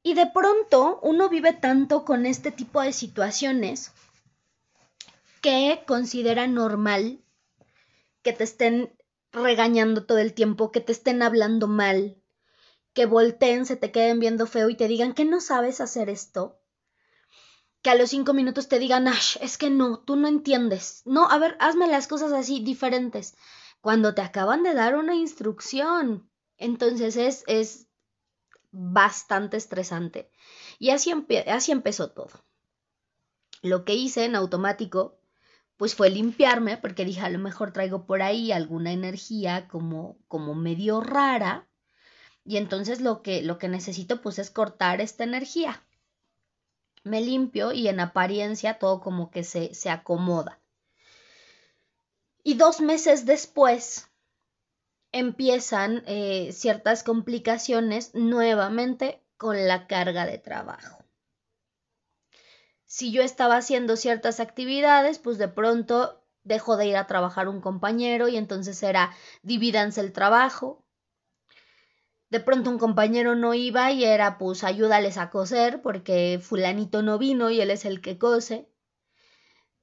Y 0.02 0.14
de 0.14 0.26
pronto 0.26 0.98
uno 1.04 1.28
vive 1.28 1.52
tanto 1.52 2.04
con 2.04 2.26
este 2.26 2.50
tipo 2.50 2.80
de 2.80 2.92
situaciones 2.92 3.92
que 5.40 5.84
considera 5.86 6.48
normal 6.48 7.20
que 8.22 8.32
te 8.32 8.42
estén 8.42 8.92
regañando 9.30 10.04
todo 10.04 10.18
el 10.18 10.34
tiempo, 10.34 10.72
que 10.72 10.80
te 10.80 10.90
estén 10.90 11.22
hablando 11.22 11.68
mal, 11.68 12.16
que 12.98 13.06
volteen, 13.06 13.64
se 13.64 13.76
te 13.76 13.92
queden 13.92 14.18
viendo 14.18 14.48
feo 14.48 14.68
y 14.70 14.74
te 14.74 14.88
digan 14.88 15.14
que 15.14 15.24
no 15.24 15.40
sabes 15.40 15.80
hacer 15.80 16.10
esto. 16.10 16.58
Que 17.80 17.90
a 17.90 17.94
los 17.94 18.10
cinco 18.10 18.34
minutos 18.34 18.66
te 18.66 18.80
digan, 18.80 19.06
es 19.40 19.56
que 19.56 19.70
no, 19.70 20.00
tú 20.00 20.16
no 20.16 20.26
entiendes. 20.26 21.02
No, 21.04 21.30
a 21.30 21.38
ver, 21.38 21.56
hazme 21.60 21.86
las 21.86 22.08
cosas 22.08 22.32
así 22.32 22.58
diferentes. 22.58 23.36
Cuando 23.80 24.14
te 24.14 24.22
acaban 24.22 24.64
de 24.64 24.74
dar 24.74 24.96
una 24.96 25.14
instrucción. 25.14 26.28
Entonces 26.56 27.14
es, 27.14 27.44
es 27.46 27.86
bastante 28.72 29.56
estresante. 29.56 30.28
Y 30.80 30.90
así, 30.90 31.14
así 31.46 31.70
empezó 31.70 32.10
todo. 32.10 32.44
Lo 33.62 33.84
que 33.84 33.94
hice 33.94 34.24
en 34.24 34.34
automático 34.34 35.20
pues 35.76 35.94
fue 35.94 36.10
limpiarme 36.10 36.78
porque 36.78 37.04
dije 37.04 37.20
a 37.20 37.30
lo 37.30 37.38
mejor 37.38 37.72
traigo 37.72 38.06
por 38.06 38.22
ahí 38.22 38.50
alguna 38.50 38.90
energía 38.90 39.68
como 39.68 40.18
como 40.26 40.56
medio 40.56 41.00
rara 41.00 41.67
y 42.48 42.56
entonces 42.56 43.00
lo 43.00 43.22
que 43.22 43.42
lo 43.42 43.58
que 43.58 43.68
necesito 43.68 44.22
pues 44.22 44.38
es 44.38 44.50
cortar 44.50 45.00
esta 45.00 45.24
energía. 45.24 45.82
Me 47.04 47.20
limpio 47.20 47.72
y 47.72 47.88
en 47.88 48.00
apariencia 48.00 48.78
todo 48.78 49.00
como 49.00 49.30
que 49.30 49.44
se, 49.44 49.74
se 49.74 49.90
acomoda. 49.90 50.58
Y 52.42 52.54
dos 52.54 52.80
meses 52.80 53.26
después 53.26 54.08
empiezan 55.12 56.02
eh, 56.06 56.50
ciertas 56.52 57.02
complicaciones 57.02 58.14
nuevamente 58.14 59.22
con 59.36 59.68
la 59.68 59.86
carga 59.86 60.26
de 60.26 60.38
trabajo 60.38 60.98
si 62.88 63.12
yo 63.12 63.22
estaba 63.22 63.58
haciendo 63.58 63.96
ciertas 63.96 64.40
actividades, 64.40 65.18
pues 65.18 65.36
de 65.36 65.46
pronto 65.46 66.24
dejó 66.42 66.78
de 66.78 66.86
ir 66.86 66.96
a 66.96 67.06
trabajar 67.06 67.46
un 67.46 67.60
compañero 67.60 68.28
y 68.28 68.36
entonces 68.38 68.82
era 68.82 69.14
divídanse 69.42 70.00
el 70.00 70.12
trabajo. 70.12 70.82
De 72.30 72.40
pronto 72.40 72.68
un 72.70 72.78
compañero 72.78 73.34
no 73.36 73.54
iba 73.54 73.90
y 73.90 74.04
era 74.04 74.36
pues 74.36 74.62
ayúdales 74.62 75.16
a 75.16 75.30
coser 75.30 75.80
porque 75.80 76.38
fulanito 76.42 77.02
no 77.02 77.18
vino 77.18 77.50
y 77.50 77.60
él 77.60 77.70
es 77.70 77.86
el 77.86 78.02
que 78.02 78.18
cose. 78.18 78.68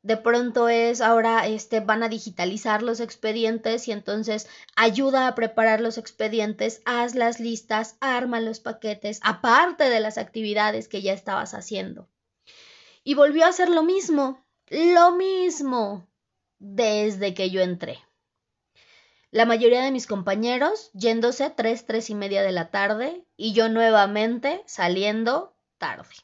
De 0.04 0.18
pronto 0.18 0.70
es 0.70 1.02
ahora 1.02 1.48
este 1.48 1.80
van 1.80 2.04
a 2.04 2.10
digitalizar 2.10 2.84
los 2.84 3.00
expedientes 3.00 3.88
y 3.88 3.92
entonces 3.92 4.48
ayuda 4.76 5.28
a 5.28 5.34
preparar 5.34 5.82
los 5.82 5.98
expedientes, 5.98 6.84
haz 6.86 7.16
las 7.16 7.40
listas, 7.40 7.98
arma 8.02 8.40
los 8.40 8.60
paquetes, 8.60 9.20
aparte 9.24 9.90
de 9.90 10.00
las 10.00 10.20
actividades 10.20 10.88
que 10.88 11.02
ya 11.02 11.14
estabas 11.14 11.56
haciendo. 11.56 12.08
Y 13.04 13.16
volvió 13.16 13.46
a 13.46 13.50
hacer 13.50 13.70
lo 13.70 13.82
mismo, 13.82 14.46
lo 14.70 15.14
mismo, 15.14 16.08
desde 16.60 17.34
que 17.34 17.50
yo 17.50 17.62
entré. 17.62 17.98
La 19.36 19.46
mayoría 19.46 19.84
de 19.84 19.92
mis 19.92 20.08
compañeros 20.08 20.92
yéndose 20.94 21.50
tres, 21.50 21.86
tres 21.86 22.10
y 22.10 22.16
media 22.16 22.42
de 22.42 22.54
la 22.54 22.72
tarde 22.72 23.26
y 23.36 23.52
yo 23.52 23.68
nuevamente 23.68 24.64
saliendo 24.66 25.58
tarde. 25.78 26.16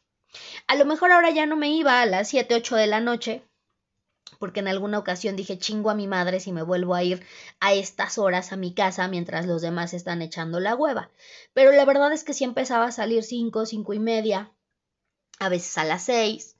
A 0.65 0.77
lo 0.77 0.86
mejor 0.86 1.12
ahora 1.12 1.30
ya 1.30 1.46
no 1.46 1.58
me 1.58 1.68
iba 1.75 2.01
a 2.01 2.06
las 2.06 2.30
siete, 2.30 2.56
ocho 2.56 2.77
de 2.77 2.88
la 2.88 3.01
noche, 3.01 3.44
porque 4.39 4.62
en 4.62 4.70
alguna 4.70 4.98
ocasión 4.98 5.36
dije 5.36 5.60
chingo 5.60 5.89
a 5.89 5.94
mi 5.94 6.08
madre 6.08 6.39
si 6.39 6.53
me 6.53 6.63
vuelvo 6.63 6.96
a 6.96 7.03
ir 7.03 7.22
a 7.60 7.74
estas 7.74 8.18
horas 8.18 8.53
a 8.53 8.56
mi 8.56 8.74
casa 8.74 9.10
mientras 9.10 9.46
los 9.46 9.62
demás 9.62 9.94
están 9.94 10.22
echando 10.22 10.62
la 10.62 10.74
hueva. 10.74 11.10
Pero 11.51 11.74
la 11.74 11.84
verdad 11.84 12.13
es 12.13 12.24
que 12.24 12.34
sí 12.34 12.46
empezaba 12.46 12.86
a 12.86 12.91
salir 12.94 13.24
cinco, 13.24 13.65
cinco 13.65 13.94
y 13.94 14.00
media, 14.00 14.53
a 15.38 15.50
veces 15.50 15.77
a 15.77 15.84
las 15.84 16.03
seis, 16.03 16.56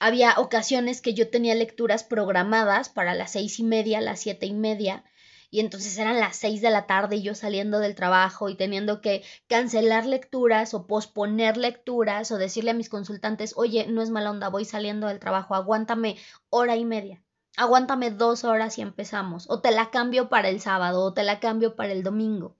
había 0.00 0.34
ocasiones 0.38 1.00
que 1.00 1.14
yo 1.14 1.30
tenía 1.30 1.54
lecturas 1.54 2.02
programadas 2.02 2.88
para 2.88 3.14
las 3.14 3.30
seis 3.30 3.60
y 3.60 3.62
media, 3.62 4.00
las 4.00 4.18
siete 4.18 4.46
y 4.46 4.54
media, 4.54 5.04
y 5.50 5.60
entonces 5.60 5.96
eran 5.98 6.20
las 6.20 6.36
seis 6.36 6.60
de 6.60 6.70
la 6.70 6.86
tarde 6.86 7.16
y 7.16 7.22
yo 7.22 7.34
saliendo 7.34 7.78
del 7.78 7.94
trabajo 7.94 8.48
y 8.48 8.54
teniendo 8.54 9.00
que 9.00 9.24
cancelar 9.46 10.04
lecturas 10.04 10.74
o 10.74 10.86
posponer 10.86 11.56
lecturas 11.56 12.30
o 12.30 12.38
decirle 12.38 12.72
a 12.72 12.74
mis 12.74 12.90
consultantes, 12.90 13.54
oye, 13.56 13.86
no 13.86 14.02
es 14.02 14.10
mala 14.10 14.30
onda, 14.30 14.48
voy 14.48 14.64
saliendo 14.64 15.06
del 15.06 15.20
trabajo, 15.20 15.54
aguántame 15.54 16.16
hora 16.50 16.76
y 16.76 16.84
media, 16.84 17.22
aguántame 17.56 18.10
dos 18.10 18.44
horas 18.44 18.76
y 18.78 18.82
empezamos, 18.82 19.48
o 19.48 19.60
te 19.60 19.70
la 19.70 19.90
cambio 19.90 20.28
para 20.28 20.48
el 20.48 20.60
sábado, 20.60 21.02
o 21.02 21.14
te 21.14 21.22
la 21.22 21.40
cambio 21.40 21.76
para 21.76 21.92
el 21.92 22.02
domingo. 22.02 22.56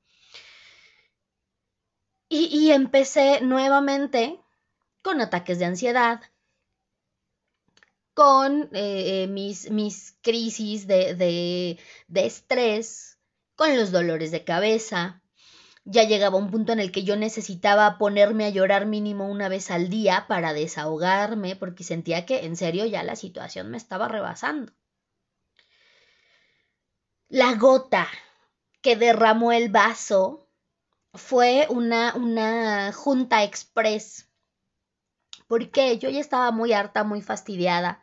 Y, 2.30 2.46
y 2.46 2.72
empecé 2.72 3.40
nuevamente 3.40 4.40
con 5.02 5.20
ataques 5.20 5.58
de 5.58 5.64
ansiedad, 5.66 6.20
con 8.18 8.62
eh, 8.72 9.22
eh, 9.22 9.26
mis, 9.28 9.70
mis, 9.70 10.18
crisis 10.22 10.88
de, 10.88 11.14
de, 11.14 11.78
de 12.08 12.26
estrés, 12.26 13.16
con 13.54 13.76
los 13.76 13.92
dolores 13.92 14.32
de 14.32 14.42
cabeza. 14.42 15.22
Ya 15.84 16.02
llegaba 16.02 16.36
un 16.36 16.50
punto 16.50 16.72
en 16.72 16.80
el 16.80 16.90
que 16.90 17.04
yo 17.04 17.14
necesitaba 17.14 17.96
ponerme 17.96 18.44
a 18.44 18.50
llorar 18.50 18.86
mínimo 18.86 19.30
una 19.30 19.48
vez 19.48 19.70
al 19.70 19.88
día 19.88 20.24
para 20.26 20.52
desahogarme, 20.52 21.54
porque 21.54 21.84
sentía 21.84 22.26
que 22.26 22.44
en 22.44 22.56
serio 22.56 22.86
ya 22.86 23.04
la 23.04 23.14
situación 23.14 23.70
me 23.70 23.76
estaba 23.76 24.08
rebasando. 24.08 24.72
La 27.28 27.54
gota 27.54 28.08
que 28.80 28.96
derramó 28.96 29.52
el 29.52 29.68
vaso 29.68 30.48
fue 31.14 31.68
una, 31.70 32.16
una 32.16 32.92
junta 32.92 33.44
express. 33.44 34.28
Porque 35.46 35.98
yo 35.98 36.10
ya 36.10 36.18
estaba 36.18 36.50
muy 36.50 36.72
harta, 36.72 37.04
muy 37.04 37.22
fastidiada 37.22 38.02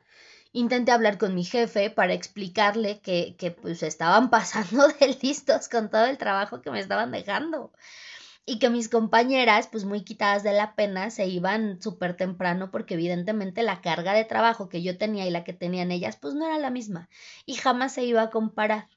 Intenté 0.55 0.93
hablar 0.93 1.17
con 1.17 1.35
mi 1.35 1.43
jefe 1.43 1.89
para 1.89 2.13
explicarle 2.13 3.01
que, 3.01 3.35
que 3.38 3.51
pues 3.51 3.83
estaban 3.83 4.29
pasando 4.35 4.88
de 4.88 5.17
listos 5.21 5.67
con 5.67 5.89
todo 5.89 6.05
el 6.05 6.17
trabajo 6.17 6.62
que 6.62 6.71
me 6.71 6.79
estaban 6.79 7.12
dejando 7.12 7.74
y 8.45 8.57
que 8.57 8.69
mis 8.69 8.88
compañeras, 8.88 9.67
pues 9.67 9.83
muy 9.83 10.05
quitadas 10.05 10.43
de 10.43 10.53
la 10.53 10.75
pena, 10.75 11.09
se 11.09 11.27
iban 11.27 11.81
súper 11.81 12.15
temprano 12.15 12.71
porque 12.71 12.93
evidentemente 12.93 13.63
la 13.63 13.81
carga 13.81 14.13
de 14.13 14.24
trabajo 14.24 14.69
que 14.69 14.81
yo 14.81 14.97
tenía 14.97 15.27
y 15.27 15.29
la 15.29 15.43
que 15.43 15.51
tenían 15.51 15.91
ellas, 15.91 16.15
pues 16.15 16.35
no 16.35 16.45
era 16.45 16.57
la 16.57 16.69
misma 16.69 17.09
y 17.45 17.55
jamás 17.55 17.93
se 17.93 18.05
iba 18.05 18.21
a 18.21 18.29
comparar. 18.29 18.88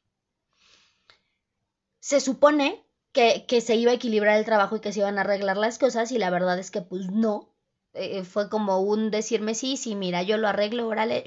Se 2.01 2.21
supone 2.21 2.85
que, 3.13 3.47
que 3.49 3.61
se 3.61 3.75
iba 3.75 3.91
a 3.91 3.95
equilibrar 3.95 4.39
el 4.39 4.45
trabajo 4.45 4.77
y 4.77 4.81
que 4.81 4.93
se 4.93 5.01
iban 5.01 5.19
a 5.19 5.23
arreglar 5.23 5.57
las 5.57 5.79
cosas 5.79 6.13
y 6.13 6.19
la 6.19 6.31
verdad 6.31 6.59
es 6.61 6.71
que 6.71 6.83
pues 6.83 7.11
no, 7.11 7.53
eh, 7.99 8.25
fue 8.25 8.49
como 8.49 8.81
un 8.81 9.11
decirme 9.11 9.55
sí, 9.55 9.77
sí, 9.77 9.95
mira, 9.95 10.23
yo 10.23 10.37
lo 10.37 10.49
arreglo, 10.49 10.87
órale, 10.87 11.25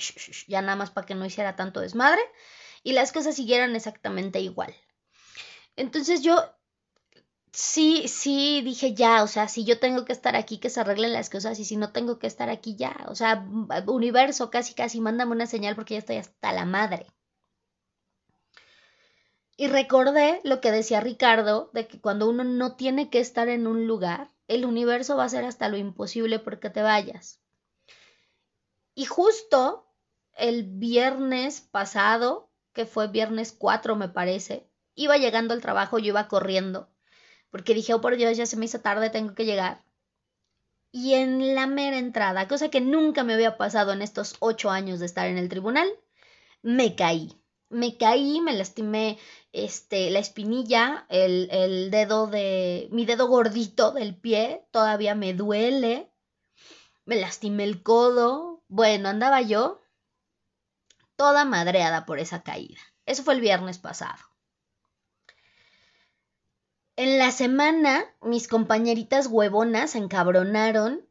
ya 0.47 0.61
nada 0.61 0.75
más 0.75 0.91
para 0.91 1.05
que 1.05 1.15
no 1.15 1.25
hiciera 1.25 1.55
tanto 1.55 1.81
desmadre 1.81 2.21
y 2.83 2.93
las 2.93 3.11
cosas 3.11 3.35
siguieran 3.35 3.75
exactamente 3.75 4.39
igual. 4.39 4.73
Entonces 5.75 6.21
yo 6.21 6.37
sí, 7.51 8.07
sí 8.07 8.61
dije 8.63 8.93
ya, 8.93 9.23
o 9.23 9.27
sea, 9.27 9.47
si 9.47 9.65
yo 9.65 9.79
tengo 9.79 10.05
que 10.05 10.13
estar 10.13 10.35
aquí, 10.35 10.59
que 10.59 10.69
se 10.69 10.79
arreglen 10.81 11.13
las 11.13 11.29
cosas 11.29 11.59
y 11.59 11.65
si 11.65 11.77
no 11.77 11.91
tengo 11.91 12.19
que 12.19 12.27
estar 12.27 12.49
aquí 12.49 12.75
ya, 12.75 12.95
o 13.07 13.15
sea, 13.15 13.45
universo, 13.87 14.49
casi, 14.49 14.73
casi, 14.73 15.01
mándame 15.01 15.31
una 15.33 15.47
señal 15.47 15.75
porque 15.75 15.95
ya 15.95 15.99
estoy 15.99 16.17
hasta 16.17 16.53
la 16.53 16.65
madre. 16.65 17.07
Y 19.57 19.67
recordé 19.67 20.41
lo 20.43 20.59
que 20.59 20.71
decía 20.71 21.01
Ricardo, 21.01 21.69
de 21.73 21.87
que 21.87 22.01
cuando 22.01 22.27
uno 22.29 22.43
no 22.43 22.75
tiene 22.75 23.09
que 23.09 23.19
estar 23.19 23.47
en 23.47 23.67
un 23.67 23.85
lugar, 23.85 24.31
el 24.55 24.65
universo 24.65 25.15
va 25.15 25.23
a 25.23 25.25
hacer 25.27 25.45
hasta 25.45 25.69
lo 25.69 25.77
imposible 25.77 26.39
porque 26.39 26.69
te 26.69 26.81
vayas. 26.81 27.39
Y 28.93 29.05
justo 29.05 29.87
el 30.33 30.63
viernes 30.63 31.61
pasado, 31.61 32.49
que 32.73 32.85
fue 32.85 33.07
viernes 33.07 33.53
4 33.53 33.95
me 33.95 34.09
parece, 34.09 34.67
iba 34.95 35.17
llegando 35.17 35.53
al 35.53 35.61
trabajo, 35.61 35.99
yo 35.99 36.07
iba 36.07 36.27
corriendo, 36.27 36.89
porque 37.49 37.73
dije, 37.73 37.93
oh 37.93 38.01
por 38.01 38.17
Dios, 38.17 38.35
ya 38.35 38.45
se 38.45 38.57
me 38.57 38.65
hizo 38.65 38.81
tarde, 38.81 39.09
tengo 39.09 39.33
que 39.35 39.45
llegar. 39.45 39.83
Y 40.91 41.13
en 41.13 41.55
la 41.55 41.67
mera 41.67 41.97
entrada, 41.97 42.49
cosa 42.49 42.69
que 42.69 42.81
nunca 42.81 43.23
me 43.23 43.33
había 43.33 43.57
pasado 43.57 43.93
en 43.93 44.01
estos 44.01 44.35
ocho 44.39 44.69
años 44.69 44.99
de 44.99 45.05
estar 45.05 45.27
en 45.27 45.37
el 45.37 45.47
tribunal, 45.47 45.89
me 46.61 46.95
caí 46.95 47.41
me 47.71 47.97
caí, 47.97 48.41
me 48.41 48.53
lastimé 48.53 49.17
este, 49.53 50.09
la 50.09 50.19
espinilla, 50.19 51.05
el, 51.09 51.49
el 51.51 51.91
dedo 51.91 52.27
de, 52.27 52.87
mi 52.91 53.05
dedo 53.05 53.27
gordito 53.27 53.91
del 53.91 54.15
pie, 54.15 54.65
todavía 54.71 55.15
me 55.15 55.33
duele, 55.33 56.11
me 57.05 57.17
lastimé 57.17 57.63
el 57.65 57.83
codo, 57.83 58.63
bueno, 58.67 59.09
andaba 59.09 59.41
yo 59.41 59.81
toda 61.15 61.45
madreada 61.45 62.05
por 62.05 62.19
esa 62.19 62.43
caída. 62.43 62.79
Eso 63.05 63.23
fue 63.23 63.33
el 63.33 63.41
viernes 63.41 63.77
pasado. 63.77 64.23
En 66.95 67.17
la 67.17 67.31
semana, 67.31 68.05
mis 68.21 68.47
compañeritas 68.47 69.27
huevonas 69.27 69.91
se 69.91 69.97
encabronaron 69.97 71.07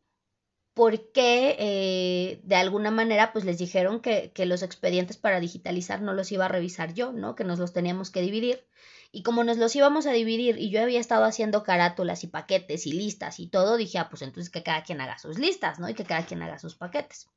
porque 0.80 1.56
eh, 1.58 2.40
de 2.42 2.56
alguna 2.56 2.90
manera 2.90 3.34
pues 3.34 3.44
les 3.44 3.58
dijeron 3.58 4.00
que, 4.00 4.32
los 4.46 4.62
expedientes 4.62 5.18
para 5.18 5.38
digitalizar 5.38 6.00
no 6.00 6.14
los 6.14 6.32
iba 6.32 6.46
a 6.46 6.48
revisar 6.48 6.94
yo, 6.94 7.12
¿no? 7.12 7.34
Que 7.34 7.44
nos 7.44 7.58
los 7.58 7.74
teníamos 7.74 8.10
que 8.10 8.22
dividir. 8.22 8.66
Y 9.12 9.22
como 9.22 9.44
nos 9.44 9.58
los 9.58 9.76
íbamos 9.76 10.06
a 10.06 10.12
dividir 10.12 10.56
y 10.58 10.70
yo 10.70 10.80
había 10.80 10.98
estado 10.98 11.26
haciendo 11.26 11.64
carátulas 11.64 12.24
y 12.24 12.28
paquetes 12.28 12.86
y 12.86 12.92
listas 12.92 13.40
y 13.40 13.48
todo, 13.48 13.76
dije, 13.76 13.98
ah, 13.98 14.08
pues 14.08 14.22
entonces 14.22 14.48
que 14.50 14.62
cada 14.62 14.82
quien 14.82 15.02
haga 15.02 15.18
sus 15.18 15.38
listas, 15.38 15.78
¿no? 15.80 15.86
Y 15.86 15.92
que 15.92 16.06
cada 16.06 16.24
quien 16.24 16.42
haga 16.42 16.58
sus 16.58 16.76
paquetes. 16.76 17.28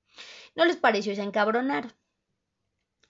No 0.56 0.64
les 0.64 0.78
pareció 0.78 1.12
y 1.12 1.18
se 1.18 1.24
encabronaron. 1.24 1.92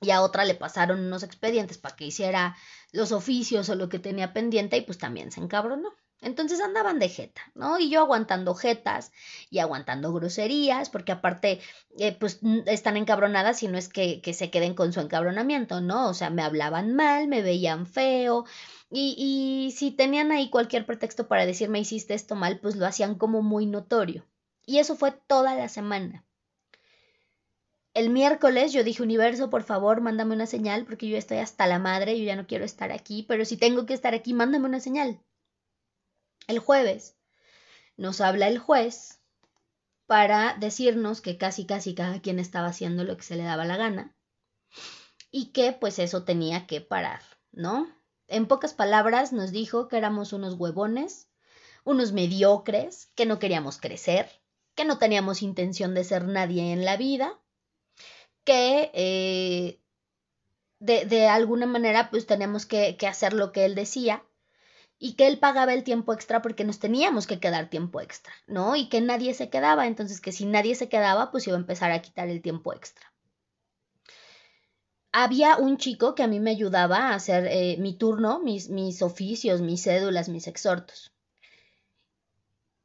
Y 0.02 0.10
a 0.10 0.24
otra 0.24 0.46
le 0.46 0.56
pasaron 0.56 1.00
unos 1.00 1.22
expedientes 1.22 1.78
para 1.78 1.96
que 1.96 2.08
hiciera 2.08 2.58
los 2.92 3.12
oficios 3.12 3.70
o 3.70 3.75
lo 3.75 3.88
que 3.88 4.00
tenía 4.00 4.34
pendiente 4.34 4.78
y 4.78 4.82
pues 4.82 4.98
también 4.98 5.32
se 5.32 5.42
encabronó. 5.42 5.94
Entonces 6.24 6.62
andaban 6.62 7.00
de 7.00 7.10
jeta, 7.10 7.42
¿no? 7.56 7.80
Y 7.80 7.89
yo 7.89 8.00
aguantando 8.01 8.56
jetas 8.56 9.12
y 9.50 9.60
aguantando 9.60 10.13
groserías, 10.13 10.89
porque 10.89 11.12
aparte, 11.12 11.60
eh, 12.00 12.15
pues 12.20 12.39
están 12.65 12.98
encabronadas 12.98 13.62
y 13.63 13.68
no 13.68 13.77
es 13.77 13.89
que, 13.89 14.22
se 14.34 14.50
queden 14.50 14.74
con 14.74 14.94
su 14.94 15.00
encabronamiento, 15.01 15.82
¿no? 15.82 16.10
O 16.10 16.13
sea, 16.13 16.30
me 16.30 16.42
hablaban 16.44 16.96
mal, 16.96 17.27
me 17.27 17.42
veían 17.42 17.86
feo, 17.86 18.46
y, 18.89 19.15
y 19.18 19.72
si 19.72 19.92
tenían 19.92 20.32
ahí 20.32 20.50
cualquier 20.50 20.86
pretexto 20.86 21.27
para 21.27 21.46
decirme 21.46 21.80
hiciste 21.80 22.13
esto 22.13 22.36
mal, 22.36 22.60
pues 22.60 22.75
lo 22.75 22.86
hacían 22.86 23.15
como 23.15 23.42
muy 23.42 23.65
notorio. 23.65 24.25
Y 24.65 24.80
eso 24.80 24.96
fue 24.96 25.12
toda 25.12 25.56
la 25.56 25.70
semana. 25.70 26.24
el 27.96 28.10
miércoles 28.12 28.72
yo 28.74 28.84
dije, 28.84 29.01
universo, 29.03 29.50
por 29.50 29.63
favor, 29.63 30.01
mándame 30.01 30.36
una 30.36 30.46
señal 30.48 30.86
porque 30.86 31.08
yo 31.08 31.18
estoy 31.18 31.38
hasta 31.38 31.68
la 31.68 31.80
madre, 31.80 32.18
yo 32.20 32.25
ya 32.25 32.36
no 32.36 32.48
quiero 32.48 32.65
estar 32.65 32.92
aquí, 32.92 33.25
pero 33.27 33.46
si 33.46 33.58
tengo 33.58 33.86
que 33.86 33.94
estar 33.94 34.13
aquí, 34.13 34.34
mándame 34.34 34.65
una 34.65 34.80
señal. 34.80 35.20
El 36.48 36.60
jueves 36.60 37.16
nos 37.98 38.22
habla 38.22 38.48
el 38.48 38.60
juez 38.60 39.20
para 40.06 40.56
decirnos 40.60 41.22
que 41.22 41.38
casi 41.38 41.66
casi 41.66 41.96
cada 41.96 42.22
quien 42.22 42.40
estaba 42.40 42.68
haciendo 42.68 43.04
lo 43.04 43.18
que 43.18 43.24
se 43.24 43.36
le 43.36 43.44
daba 43.44 43.66
la 43.66 43.78
gana 43.78 44.16
y 45.32 45.48
que 45.48 45.72
pues 45.72 46.00
eso 46.00 46.24
tenía 46.24 46.68
que 46.68 46.82
parar, 46.82 47.22
¿no? 47.52 47.88
En 48.28 48.48
pocas 48.48 48.74
palabras 48.74 49.34
nos 49.34 49.52
dijo 49.52 49.88
que 49.88 49.98
éramos 49.98 50.34
unos 50.34 50.56
huevones, 50.56 51.30
unos 51.84 52.12
mediocres, 52.12 53.10
que 53.16 53.26
no 53.26 53.40
queríamos 53.40 53.78
crecer, 53.78 54.30
que 54.76 54.86
no 54.86 54.98
teníamos 54.98 55.42
intención 55.42 55.94
de 55.94 56.04
ser 56.04 56.26
nadie 56.26 56.72
en 56.72 56.86
la 56.86 56.98
vida, 56.98 57.40
que 58.44 58.92
eh, 58.94 59.80
de, 60.80 61.06
de, 61.06 61.28
alguna 61.28 61.66
manera 61.66 62.10
pues 62.10 62.26
teníamos 62.26 62.66
que, 62.66 62.98
que 62.98 63.08
hacer 63.08 63.34
lo 63.34 63.52
que 63.52 63.66
él 63.66 63.76
decía 63.76 64.24
y 65.04 65.16
que 65.16 65.28
él 65.28 65.38
pagaba 65.38 65.74
el 65.74 65.84
tiempo 65.84 66.14
extra 66.14 66.42
porque 66.42 66.64
nos 66.64 66.80
teníamos 66.80 67.28
que 67.28 67.42
quedar 67.42 67.70
tiempo 67.70 68.00
extra, 68.00 68.32
¿no? 68.48 68.78
Y 68.78 68.88
que 68.88 69.02
nadie 69.02 69.34
se 69.34 69.50
quedaba, 69.50 69.86
entonces 69.86 70.22
que 70.22 70.32
si 70.32 70.46
nadie 70.46 70.76
se 70.76 70.88
quedaba, 70.88 71.30
pues 71.30 71.46
iba 71.46 71.58
a 71.58 71.60
empezar 71.60 71.92
a 71.92 72.02
quitar 72.02 72.30
el 72.30 72.42
tiempo 72.42 72.72
extra. 72.72 73.12
Había 75.12 75.58
un 75.58 75.76
chico 75.76 76.16
que 76.16 76.24
a 76.24 76.28
mí 76.28 76.40
me 76.40 76.52
ayudaba 76.52 77.10
a 77.10 77.16
hacer 77.16 77.48
eh, 77.48 77.76
mi 77.80 77.98
turno, 77.98 78.40
mis, 78.40 78.70
mis 78.70 79.02
oficios, 79.02 79.60
mis 79.60 79.84
cédulas, 79.84 80.30
mis 80.30 80.48
exhortos. 80.48 81.12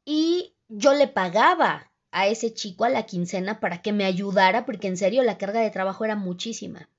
Y 0.03 0.57
yo 0.67 0.93
le 0.95 1.07
pagaba 1.07 1.89
a 2.11 2.27
ese 2.27 2.53
chico 2.53 2.83
a 2.83 2.89
la 2.89 3.05
quincena 3.05 3.61
para 3.61 3.81
que 3.81 3.93
me 3.93 4.03
ayudara, 4.03 4.65
porque 4.65 4.89
en 4.89 4.97
serio 4.97 5.23
la 5.23 5.37
carga 5.37 5.61
de 5.61 5.71
trabajo 5.71 6.03
era 6.03 6.17
muchísima. 6.17 6.89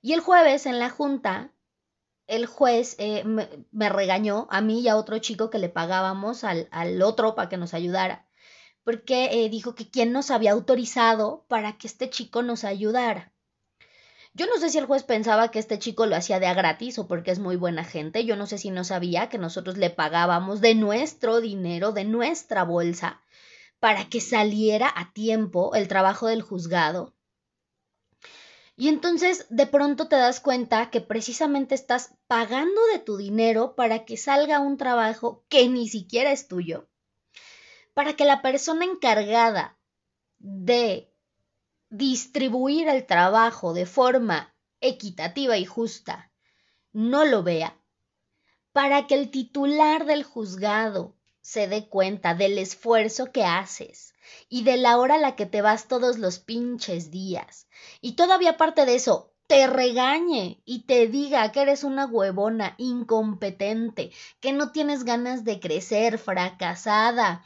Y 0.00 0.14
el 0.14 0.20
jueves 0.20 0.64
en 0.64 0.78
la 0.78 0.88
junta 0.88 1.52
el 2.32 2.46
juez 2.46 2.96
eh, 2.98 3.24
me, 3.24 3.88
regañó 3.90 4.48
a 4.50 4.62
mí 4.62 4.80
y 4.80 4.88
a 4.88 4.96
otro 4.96 5.18
chico 5.18 5.50
que 5.50 5.58
le 5.58 5.68
pagábamos 5.68 6.44
al, 6.44 7.02
otro 7.02 7.34
para 7.34 7.50
que 7.50 7.58
nos 7.58 7.74
ayudara, 7.74 8.26
porque 8.84 9.44
eh, 9.44 9.50
dijo 9.50 9.74
que 9.74 9.90
quién 9.90 10.12
nos 10.12 10.30
había 10.30 10.52
autorizado 10.52 11.44
para 11.48 11.76
que 11.76 11.86
este 11.86 12.08
chico 12.08 12.42
nos 12.42 12.64
ayudara. 12.64 13.34
Yo 14.32 14.46
no 14.46 14.56
sé 14.56 14.70
si 14.70 14.78
el 14.78 14.86
juez 14.86 15.02
pensaba 15.02 15.50
que 15.50 15.58
este 15.58 15.78
chico 15.78 16.06
lo 16.06 16.16
hacía 16.16 16.40
de 16.40 16.46
a 16.46 16.54
gratis 16.54 16.98
o 16.98 17.06
porque 17.06 17.32
es 17.32 17.38
muy 17.38 17.56
buena 17.56 17.84
gente, 17.84 18.24
yo 18.24 18.34
no 18.34 18.46
sé 18.46 18.56
si 18.56 18.70
no 18.70 18.82
sabía 18.82 19.28
que 19.28 19.36
nosotros 19.36 19.76
le 19.76 19.90
pagábamos 19.90 20.62
de 20.62 20.74
nuestro 20.74 21.42
dinero, 21.42 21.92
de 21.92 22.04
nuestra 22.04 22.64
bolsa, 22.64 23.20
para 23.78 24.08
que 24.08 24.22
saliera 24.22 24.90
a 24.96 25.12
tiempo 25.12 25.74
el 25.74 25.86
trabajo 25.86 26.28
del 26.28 26.40
juzgado 26.40 27.12
y 28.82 28.88
entonces 28.88 29.46
de 29.48 29.68
pronto 29.68 30.08
te 30.08 30.16
das 30.16 30.40
cuenta 30.40 30.90
que 30.90 31.00
precisamente 31.00 31.76
estás 31.76 32.16
pagando 32.26 32.84
de 32.86 32.98
tu 32.98 33.16
dinero 33.16 33.76
para 33.76 34.04
que 34.04 34.16
salga 34.16 34.58
un 34.58 34.76
trabajo 34.76 35.44
que 35.48 35.68
ni 35.68 35.86
siquiera 35.86 36.32
es 36.32 36.48
tuyo, 36.48 36.88
para 37.94 38.16
que 38.16 38.24
la 38.24 38.42
persona 38.42 38.84
encargada 38.84 39.78
de 40.40 41.14
distribuir 41.90 42.88
el 42.88 43.06
trabajo 43.06 43.72
de 43.72 43.86
forma 43.86 44.52
equitativa 44.80 45.56
y 45.58 45.64
justa 45.64 46.32
no 46.90 47.24
lo 47.24 47.44
vea, 47.44 47.80
para 48.72 49.06
que 49.06 49.14
el 49.14 49.30
titular 49.30 50.06
del 50.06 50.24
juzgado 50.24 51.14
se 51.42 51.68
dé 51.68 51.88
cuenta 51.88 52.34
del 52.34 52.56
esfuerzo 52.56 53.32
que 53.32 53.44
haces 53.44 54.14
y 54.48 54.62
de 54.62 54.76
la 54.78 54.96
hora 54.98 55.16
a 55.16 55.18
la 55.18 55.36
que 55.36 55.46
te 55.46 55.60
vas 55.60 55.88
todos 55.88 56.18
los 56.18 56.38
pinches 56.38 57.10
días. 57.10 57.66
Y 58.00 58.12
todavía 58.12 58.50
aparte 58.50 58.86
de 58.86 58.94
eso, 58.94 59.32
te 59.46 59.66
regañe 59.66 60.62
y 60.64 60.84
te 60.86 61.08
diga 61.08 61.52
que 61.52 61.60
eres 61.60 61.84
una 61.84 62.06
huevona 62.06 62.74
incompetente, 62.78 64.12
que 64.40 64.52
no 64.52 64.72
tienes 64.72 65.04
ganas 65.04 65.44
de 65.44 65.60
crecer, 65.60 66.18
fracasada, 66.18 67.44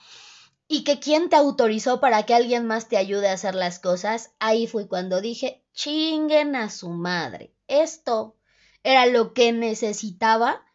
y 0.68 0.84
que 0.84 0.98
quién 0.98 1.28
te 1.28 1.36
autorizó 1.36 2.00
para 2.00 2.24
que 2.24 2.34
alguien 2.34 2.66
más 2.66 2.88
te 2.88 2.96
ayude 2.96 3.28
a 3.28 3.34
hacer 3.34 3.54
las 3.54 3.78
cosas, 3.78 4.32
ahí 4.38 4.66
fue 4.66 4.88
cuando 4.88 5.20
dije, 5.20 5.64
chinguen 5.72 6.56
a 6.56 6.70
su 6.70 6.90
madre. 6.90 7.54
Esto 7.68 8.36
era 8.82 9.06
lo 9.06 9.32
que 9.32 9.52
necesitaba 9.52 10.65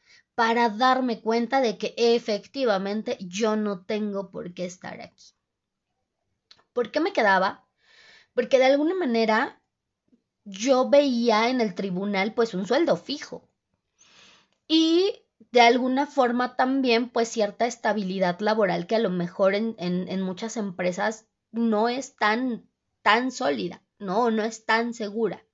para 0.41 0.69
darme 0.69 1.21
cuenta 1.21 1.61
de 1.61 1.77
que 1.77 1.93
efectivamente 1.95 3.15
yo 3.21 3.55
no 3.55 3.85
tengo 3.85 4.31
por 4.31 4.55
qué 4.55 4.65
estar 4.65 4.99
aquí. 4.99 5.35
¿Por 6.73 6.89
qué 6.89 6.99
me 6.99 7.13
quedaba? 7.13 7.67
Porque 8.33 8.57
de 8.57 8.65
alguna 8.65 8.95
manera 8.95 9.61
yo 10.43 10.89
veía 10.89 11.49
en 11.49 11.61
el 11.61 11.75
tribunal 11.75 12.33
pues 12.33 12.55
un 12.55 12.65
sueldo 12.65 12.97
fijo 12.97 13.47
y 14.67 15.13
de 15.51 15.61
alguna 15.61 16.07
forma 16.07 16.55
también 16.55 17.09
pues 17.09 17.29
cierta 17.29 17.67
estabilidad 17.67 18.39
laboral 18.39 18.87
que 18.87 18.95
a 18.95 18.99
lo 18.99 19.11
mejor 19.11 19.53
en, 19.53 19.75
en, 19.77 20.07
en 20.07 20.23
muchas 20.23 20.57
empresas 20.57 21.27
no 21.51 21.87
es 21.87 22.15
tan, 22.15 22.67
tan 23.03 23.29
sólida, 23.31 23.83
¿no? 23.99 24.31
No 24.31 24.41
es 24.41 24.65
tan 24.65 24.95
segura 24.95 25.45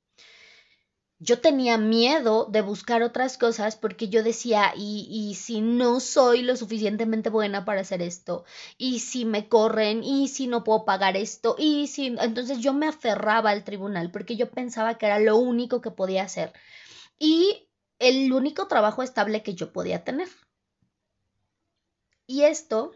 yo 1.20 1.40
tenía 1.42 1.78
miedo 1.78 2.46
de 2.46 2.62
buscar 2.62 3.02
otras 3.02 3.38
cosas 3.38 3.76
porque 3.76 4.10
yo 4.10 4.24
decía, 4.24 4.74
y, 4.76 5.08
y, 5.10 5.36
si 5.36 5.62
no 5.62 6.00
soy 6.00 6.44
lo 6.44 6.56
suficientemente 6.56 7.30
buena 7.30 7.66
para 7.66 7.82
hacer 7.82 8.02
esto, 8.02 8.46
y 8.78 9.00
si 9.00 9.26
me 9.26 9.50
corren, 9.50 10.04
y 10.04 10.28
si 10.28 10.48
no 10.48 10.64
puedo 10.64 10.86
pagar 10.86 11.18
esto, 11.18 11.56
y 11.58 11.88
si... 11.88 12.16
Entonces 12.20 12.60
yo 12.60 12.74
me 12.74 12.88
aferraba 12.88 13.50
al 13.50 13.64
tribunal 13.64 14.12
porque 14.12 14.36
yo 14.36 14.50
pensaba 14.52 14.98
que 14.98 15.08
era 15.08 15.20
lo 15.20 15.38
único 15.38 15.82
que 15.82 15.92
podía 15.92 16.24
hacer 16.24 16.54
y 17.20 17.68
el 18.00 18.32
único 18.32 18.68
trabajo 18.68 19.04
estable 19.04 19.44
que 19.44 19.56
yo 19.56 19.74
podía 19.74 20.04
tener. 20.04 20.30
Y 22.28 22.44
esto 22.44 22.92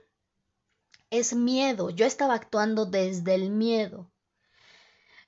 es 1.09 1.33
miedo, 1.33 1.89
yo 1.89 2.05
estaba 2.05 2.35
actuando 2.35 2.85
desde 2.85 3.35
el 3.35 3.49
miedo. 3.49 4.11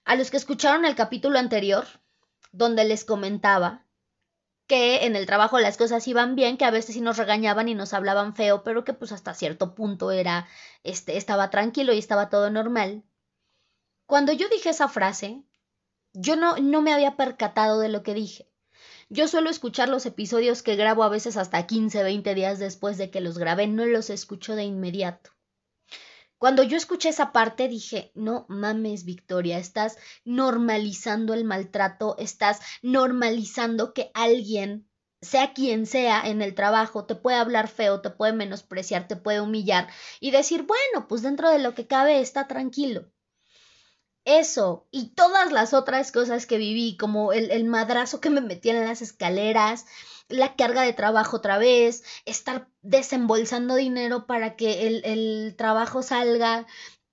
A 0.06 0.16
los 0.16 0.30
que 0.30 0.38
escucharon 0.38 0.86
el 0.86 0.96
capítulo 0.96 1.40
anterior, 1.40 1.88
donde 2.54 2.86
les 2.86 3.04
comentaba 3.04 3.86
que 4.68 5.06
en 5.06 5.18
el 5.18 5.26
trabajo 5.26 5.60
las 5.60 5.76
cosas 5.76 6.08
iban 6.08 6.36
bien, 6.36 6.58
que 6.58 6.66
a 6.66 6.72
veces 6.72 6.96
sí 6.96 7.02
nos 7.02 7.18
regañaban 7.18 7.68
y 7.68 7.76
nos 7.76 7.94
hablaban 7.94 8.34
feo, 8.34 8.64
pero 8.64 8.86
que 8.86 8.94
pues 8.94 9.12
hasta 9.12 9.34
cierto 9.34 9.76
punto 9.76 10.12
era, 10.12 10.48
este, 10.84 11.18
estaba 11.18 11.50
tranquilo 11.50 11.92
y 11.92 12.00
estaba 12.00 12.30
todo 12.30 12.50
normal. 12.50 13.04
Cuando 14.06 14.32
yo 14.32 14.48
dije 14.48 14.70
esa 14.70 14.88
frase, 14.88 15.44
yo 16.14 16.36
no, 16.36 16.56
no 16.58 16.82
me 16.82 16.94
había 16.94 17.18
percatado 17.18 17.80
de 17.80 17.90
lo 17.90 18.04
que 18.04 18.14
dije. 18.14 18.50
Yo 19.10 19.28
suelo 19.28 19.50
escuchar 19.50 19.90
los 19.90 20.06
episodios 20.06 20.64
que 20.64 20.76
grabo 20.76 21.04
a 21.04 21.10
veces 21.10 21.38
hasta 21.38 21.68
15, 21.68 22.04
20 22.04 22.36
días 22.36 22.60
después 22.60 22.98
de 22.98 23.10
que 23.10 23.22
los 23.22 23.38
grabé, 23.38 23.68
no 23.68 23.86
los 23.86 24.10
escucho 24.10 24.56
de 24.56 24.64
inmediato. 24.64 25.32
Cuando 26.44 26.64
yo 26.64 26.76
escuché 26.76 27.08
esa 27.08 27.32
parte 27.32 27.70
dije, 27.70 28.12
no 28.16 28.46
mames, 28.50 29.06
Victoria, 29.06 29.58
estás 29.60 29.98
normalizando 30.26 31.34
el 31.34 31.46
maltrato, 31.46 32.18
estás 32.20 32.60
normalizando 32.82 33.94
que 33.94 34.12
alguien, 34.14 34.86
sea 35.22 35.54
quien 35.54 35.86
sea 35.86 36.22
en 36.28 36.42
el 36.42 36.54
trabajo, 36.54 37.06
te 37.06 37.16
puede 37.16 37.38
hablar 37.38 37.70
feo, 37.70 38.02
te 38.02 38.10
puede 38.10 38.34
menospreciar, 38.34 39.08
te 39.08 39.16
puede 39.16 39.40
humillar 39.40 39.88
y 40.20 40.32
decir, 40.32 40.64
bueno, 40.64 41.08
pues 41.08 41.22
dentro 41.22 41.50
de 41.50 41.60
lo 41.60 41.76
que 41.76 41.88
cabe 41.88 42.20
está 42.20 42.46
tranquilo. 42.46 43.10
Eso 44.26 44.88
y 44.92 45.10
todas 45.10 45.52
las 45.52 45.74
otras 45.74 46.12
cosas 46.12 46.46
que 46.46 46.58
viví, 46.58 46.98
como 46.98 47.34
el, 47.34 47.52
el 47.52 47.66
madrazo 47.66 48.22
que 48.22 48.30
me 48.30 48.42
metí 48.42 48.70
en 48.70 48.84
las 48.86 49.02
escaleras, 49.02 49.86
la 50.30 50.56
carga 50.56 50.82
de 50.84 50.94
trabajo 50.94 51.38
otra 51.38 51.58
vez, 51.58 52.04
estar 52.26 52.68
desembolsando 52.82 53.76
dinero 53.76 54.26
para 54.26 54.56
que 54.56 54.88
el, 54.88 55.04
el 55.06 55.56
trabajo 55.58 56.04
salga, 56.04 56.66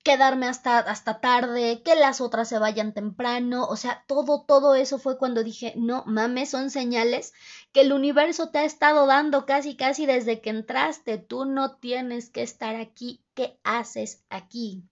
quedarme 0.02 0.46
hasta, 0.46 0.78
hasta 0.78 1.20
tarde, 1.20 1.82
que 1.82 1.94
las 1.94 2.20
otras 2.20 2.48
se 2.48 2.58
vayan 2.58 2.94
temprano, 2.94 3.66
o 3.66 3.76
sea, 3.76 4.04
todo, 4.06 4.44
todo 4.46 4.74
eso 4.74 4.98
fue 4.98 5.18
cuando 5.18 5.44
dije, 5.44 5.74
no 5.76 6.04
mames, 6.06 6.50
son 6.50 6.70
señales 6.70 7.32
que 7.72 7.82
el 7.82 7.92
universo 7.92 8.50
te 8.50 8.58
ha 8.58 8.64
estado 8.64 9.06
dando 9.06 9.46
casi, 9.46 9.76
casi 9.76 10.06
desde 10.06 10.40
que 10.40 10.50
entraste, 10.50 11.18
tú 11.18 11.44
no 11.44 11.76
tienes 11.76 12.30
que 12.30 12.42
estar 12.42 12.76
aquí, 12.76 13.22
¿qué 13.34 13.58
haces 13.64 14.24
aquí? 14.30 14.84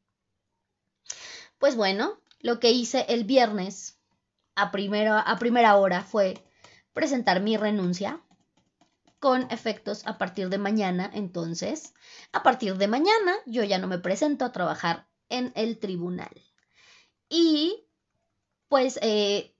Pues 1.59 1.77
bueno, 1.77 2.21
lo 2.41 2.61
que 2.61 2.71
hice 2.71 3.05
el 3.09 3.25
viernes 3.25 3.99
a 4.55 4.71
primera, 4.71 5.21
a 5.21 5.39
primera 5.39 5.77
hora 5.77 6.03
fue 6.03 6.43
presentar 6.93 7.41
mi 7.41 7.57
renuncia 7.57 8.21
con 9.19 9.51
efectos 9.51 10.07
a 10.07 10.19
partir 10.19 10.49
de 10.49 10.59
mañana. 10.59 11.11
Entonces, 11.13 11.95
a 12.33 12.43
partir 12.43 12.77
de 12.77 12.89
mañana 12.89 13.35
yo 13.47 13.65
ya 13.65 13.79
no 13.79 13.89
me 13.89 13.99
presento 13.99 14.45
a 14.45 14.53
trabajar 14.53 15.09
en 15.29 15.53
el 15.57 15.79
tribunal. 15.79 16.31
Y 17.29 17.87
pues, 18.69 18.99
eh, 19.03 19.55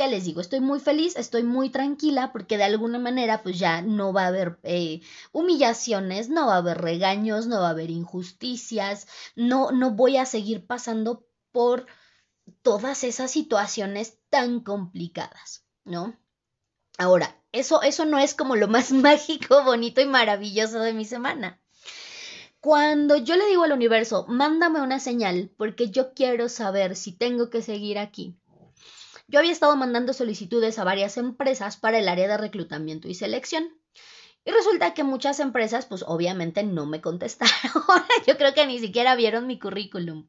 ¿qué 0.00 0.08
les 0.08 0.24
digo? 0.24 0.40
Estoy 0.40 0.60
muy 0.60 0.80
feliz, 0.80 1.14
estoy 1.16 1.42
muy 1.42 1.68
tranquila 1.68 2.32
porque 2.32 2.56
de 2.56 2.64
alguna 2.64 2.98
manera 2.98 3.42
pues 3.42 3.58
ya 3.58 3.82
no 3.82 4.14
va 4.14 4.24
a 4.24 4.28
haber 4.28 4.58
eh, 4.62 5.02
humillaciones, 5.30 6.30
no 6.30 6.46
va 6.46 6.54
a 6.54 6.58
haber 6.58 6.78
regaños, 6.78 7.46
no 7.46 7.60
va 7.60 7.66
a 7.66 7.72
haber 7.72 7.90
injusticias, 7.90 9.06
no, 9.36 9.72
no 9.72 9.90
voy 9.90 10.16
a 10.16 10.24
seguir 10.24 10.66
pasando 10.66 11.26
por 11.52 11.84
todas 12.62 13.04
esas 13.04 13.30
situaciones 13.30 14.16
tan 14.30 14.60
complicadas, 14.60 15.66
¿no? 15.84 16.18
Ahora, 16.96 17.36
eso, 17.52 17.82
eso 17.82 18.06
no 18.06 18.18
es 18.18 18.34
como 18.34 18.56
lo 18.56 18.68
más 18.68 18.92
mágico, 18.92 19.64
bonito 19.64 20.00
y 20.00 20.06
maravilloso 20.06 20.80
de 20.80 20.94
mi 20.94 21.04
semana. 21.04 21.60
Cuando 22.60 23.18
yo 23.18 23.36
le 23.36 23.46
digo 23.48 23.64
al 23.64 23.72
universo, 23.72 24.24
mándame 24.28 24.80
una 24.80 24.98
señal 24.98 25.50
porque 25.58 25.90
yo 25.90 26.14
quiero 26.14 26.48
saber 26.48 26.96
si 26.96 27.12
tengo 27.12 27.50
que 27.50 27.60
seguir 27.60 27.98
aquí. 27.98 28.39
Yo 29.30 29.38
había 29.38 29.52
estado 29.52 29.76
mandando 29.76 30.12
solicitudes 30.12 30.78
a 30.78 30.84
varias 30.84 31.16
empresas 31.16 31.76
para 31.76 31.98
el 31.98 32.08
área 32.08 32.26
de 32.26 32.36
reclutamiento 32.36 33.06
y 33.06 33.14
selección. 33.14 33.72
Y 34.44 34.50
resulta 34.50 34.92
que 34.92 35.04
muchas 35.04 35.38
empresas, 35.38 35.86
pues 35.86 36.04
obviamente 36.06 36.64
no 36.64 36.84
me 36.84 37.00
contestaron. 37.00 37.54
yo 38.26 38.36
creo 38.36 38.54
que 38.54 38.66
ni 38.66 38.80
siquiera 38.80 39.14
vieron 39.14 39.46
mi 39.46 39.58
currículum. 39.58 40.26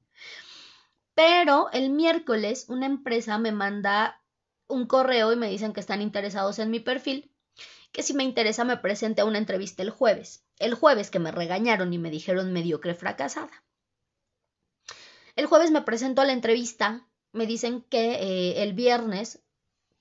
Pero 1.16 1.70
el 1.74 1.90
miércoles 1.90 2.66
una 2.70 2.86
empresa 2.86 3.40
me 3.40 3.52
manda 3.52 4.22
un 4.68 4.86
correo 4.86 5.34
y 5.34 5.36
me 5.36 5.50
dicen 5.50 5.74
que 5.74 5.80
están 5.80 6.02
interesados 6.02 6.60
en 6.60 6.70
mi 6.70 6.80
perfil, 6.80 7.34
que 7.92 8.04
si 8.04 8.14
me 8.14 8.24
interesa 8.24 8.64
me 8.66 8.78
presente 8.78 9.22
a 9.22 9.26
una 9.26 9.40
entrevista 9.40 9.82
el 9.84 9.90
jueves 9.90 10.46
el 10.62 10.76
jueves 10.76 11.10
que 11.10 11.20
me 11.20 11.32
regañaron 11.32 11.92
y 11.92 11.98
me 11.98 12.12
dijeron 12.12 12.54
mediocre 12.54 12.94
fracasada. 12.94 13.64
El 15.36 15.48
jueves 15.48 15.72
me 15.72 15.82
presento 15.82 16.22
a 16.22 16.26
la 16.26 16.34
entrevista, 16.34 17.08
me 17.32 17.46
dicen 17.46 17.82
que 17.84 18.14
eh, 18.16 18.64
el 18.64 18.74
viernes 18.74 19.42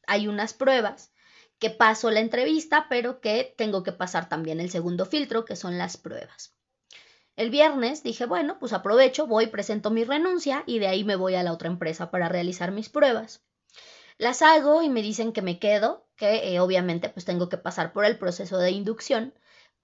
hay 0.07 0.29
unas 0.29 0.55
pruebas, 0.55 1.13
que 1.59 1.71
paso 1.71 2.11
la 2.11 2.21
entrevista, 2.21 2.87
pero 2.89 3.21
que 3.21 3.55
tengo 3.57 3.83
que 3.83 3.93
pasar 3.93 4.29
también 4.29 4.61
el 4.61 4.71
segundo 4.71 5.07
filtro, 5.07 5.45
que 5.45 5.57
son 5.57 5.79
las 5.79 5.97
pruebas. 5.97 6.55
El 7.37 7.51
viernes 7.51 8.03
dije, 8.03 8.27
bueno, 8.27 8.59
pues 8.59 8.73
aprovecho, 8.73 9.27
voy, 9.27 9.47
presento 9.47 9.91
mi 9.91 10.05
renuncia 10.05 10.65
y 10.67 10.79
de 10.79 10.89
ahí 10.89 11.05
me 11.05 11.17
voy 11.17 11.35
a 11.35 11.43
la 11.43 11.53
otra 11.53 11.69
empresa 11.69 12.11
para 12.11 12.29
realizar 12.29 12.73
mis 12.73 12.89
pruebas. 12.89 13.43
Las 14.19 14.43
hago 14.43 14.83
y 14.83 14.89
me 14.89 15.03
dicen 15.03 15.33
que 15.33 15.43
me 15.43 15.59
quedo, 15.59 16.07
que 16.17 16.53
eh, 16.53 16.61
obviamente 16.61 17.09
pues 17.09 17.25
tengo 17.25 17.49
que 17.49 17.57
pasar 17.57 17.93
por 17.93 18.05
el 18.05 18.19
proceso 18.19 18.59
de 18.59 18.71
inducción 18.71 19.35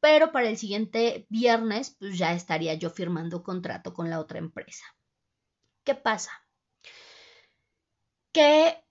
pero 0.00 0.32
para 0.32 0.48
el 0.48 0.56
siguiente 0.56 1.26
viernes 1.28 1.96
pues 1.98 2.18
ya 2.18 2.32
estaría 2.32 2.74
yo 2.74 2.90
firmando 2.90 3.42
contrato 3.42 3.94
con 3.94 4.10
la 4.10 4.20
otra 4.20 4.38
empresa. 4.38 4.84
¿Qué 5.84 5.94
pasa? 5.94 6.45
Que 8.36 8.84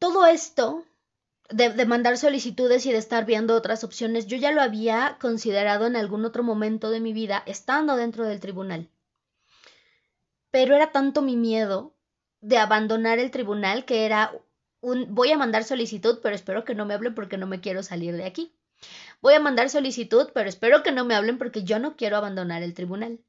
todo 0.00 0.26
esto 0.26 0.84
de, 1.48 1.86
mandar 1.86 2.18
solicitudes 2.18 2.84
y 2.86 2.90
de 2.90 2.98
estar 2.98 3.24
viendo 3.24 3.54
otras 3.54 3.84
opciones, 3.84 4.26
yo 4.26 4.36
ya 4.36 4.50
lo 4.50 4.60
había 4.60 5.16
considerado 5.20 5.86
en 5.86 5.94
algún 5.94 6.24
otro 6.24 6.42
momento 6.42 6.90
de 6.90 6.98
mi 6.98 7.12
vida 7.12 7.44
estando 7.46 7.94
dentro 7.94 8.26
del 8.26 8.40
tribunal. 8.40 8.88
Pero 10.50 10.74
era 10.74 10.90
tanto 10.90 11.22
mi 11.22 11.36
miedo 11.36 11.94
de 12.40 12.58
abandonar 12.58 13.20
el 13.20 13.30
tribunal 13.30 13.84
que 13.84 14.06
era 14.06 14.32
un 14.80 15.14
voy 15.14 15.30
a 15.30 15.38
mandar 15.38 15.62
solicitud, 15.62 16.18
pero 16.20 16.34
espero 16.34 16.64
que 16.64 16.74
no 16.74 16.84
me 16.84 16.94
hablen 16.94 17.14
porque 17.14 17.38
no 17.38 17.46
me 17.46 17.60
quiero 17.60 17.84
salir 17.84 18.16
de 18.16 18.24
aquí. 18.24 18.52
Voy 19.20 19.34
a 19.34 19.40
mandar 19.40 19.70
solicitud, 19.70 20.30
pero 20.34 20.48
espero 20.48 20.82
que 20.82 20.90
no 20.90 21.04
me 21.04 21.14
hablen 21.14 21.38
porque 21.38 21.62
yo 21.62 21.78
no 21.78 21.94
quiero 21.94 22.16
abandonar 22.16 22.64
el 22.64 22.74
tribunal. 22.74 23.20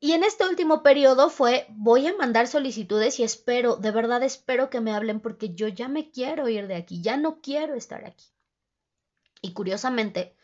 Y 0.00 0.12
en 0.12 0.22
este 0.22 0.46
último 0.46 0.84
periodo 0.84 1.28
fue, 1.28 1.66
voy 1.70 2.06
a 2.06 2.16
mandar 2.16 2.46
solicitudes 2.46 3.18
y 3.18 3.24
espero, 3.24 3.76
de 3.76 3.90
verdad 3.90 4.22
espero 4.22 4.70
que 4.70 4.80
me 4.80 4.92
hablen 4.92 5.18
porque 5.18 5.54
yo 5.54 5.66
ya 5.66 5.88
me 5.88 6.10
quiero 6.12 6.48
ir 6.48 6.68
de 6.68 6.76
aquí, 6.76 7.02
ya 7.02 7.16
no 7.16 7.40
quiero 7.40 7.74
estar 7.74 8.04
aquí. 8.04 8.26
Y 9.42 9.54
curiosamente, 9.54 10.36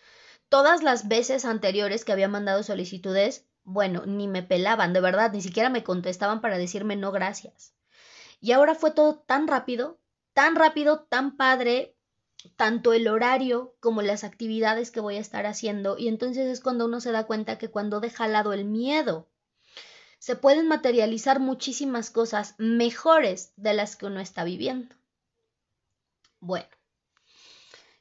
todas 0.49 0.83
las 0.83 1.07
veces 1.07 1.45
anteriores 1.45 2.05
que 2.05 2.11
había 2.11 2.27
mandado 2.27 2.65
solicitudes, 2.65 3.47
bueno, 3.63 4.05
ni 4.07 4.27
me 4.27 4.43
pelaban, 4.43 4.93
de 4.93 5.01
verdad, 5.01 5.33
ni 5.33 5.41
siquiera 5.41 5.71
me 5.71 5.85
contestaban 5.85 6.41
para 6.41 6.59
decirme 6.59 6.97
no 6.97 7.13
gracias. 7.13 7.75
Y 8.41 8.53
ahora 8.53 8.75
fue 8.75 8.91
todo 8.91 9.21
tan 9.21 9.47
rápido, 9.47 10.01
tan 10.33 10.57
rápido, 10.57 11.05
tan 11.05 11.37
padre, 11.37 11.97
tanto 12.57 12.93
el 12.93 13.07
horario 13.07 13.77
como 13.79 14.03
las 14.03 14.25
actividades 14.25 14.91
que 14.91 15.01
voy 15.01 15.17
a 15.17 15.21
estar 15.21 15.47
haciendo 15.47 15.97
y 15.97 16.09
entonces 16.09 16.47
es 16.49 16.61
cuando 16.61 16.87
uno 16.87 17.01
se 17.01 17.13
da 17.13 17.25
cuenta 17.25 17.57
que 17.57 17.71
cuando 17.71 18.01
deja 18.01 18.25
al 18.25 18.33
lado 18.33 18.53
el 18.53 18.65
miedo 18.65 19.29
se 20.25 20.37
pueden 20.37 20.69
materializar 20.69 21.39
muchísimas 21.39 22.09
cosas 22.09 22.55
mejores 22.57 23.53
de 23.57 23.75
las 23.75 23.95
que 23.95 24.07
uno 24.07 24.21
está 24.21 24.43
viviendo. 24.43 24.97
Bueno, 26.41 26.71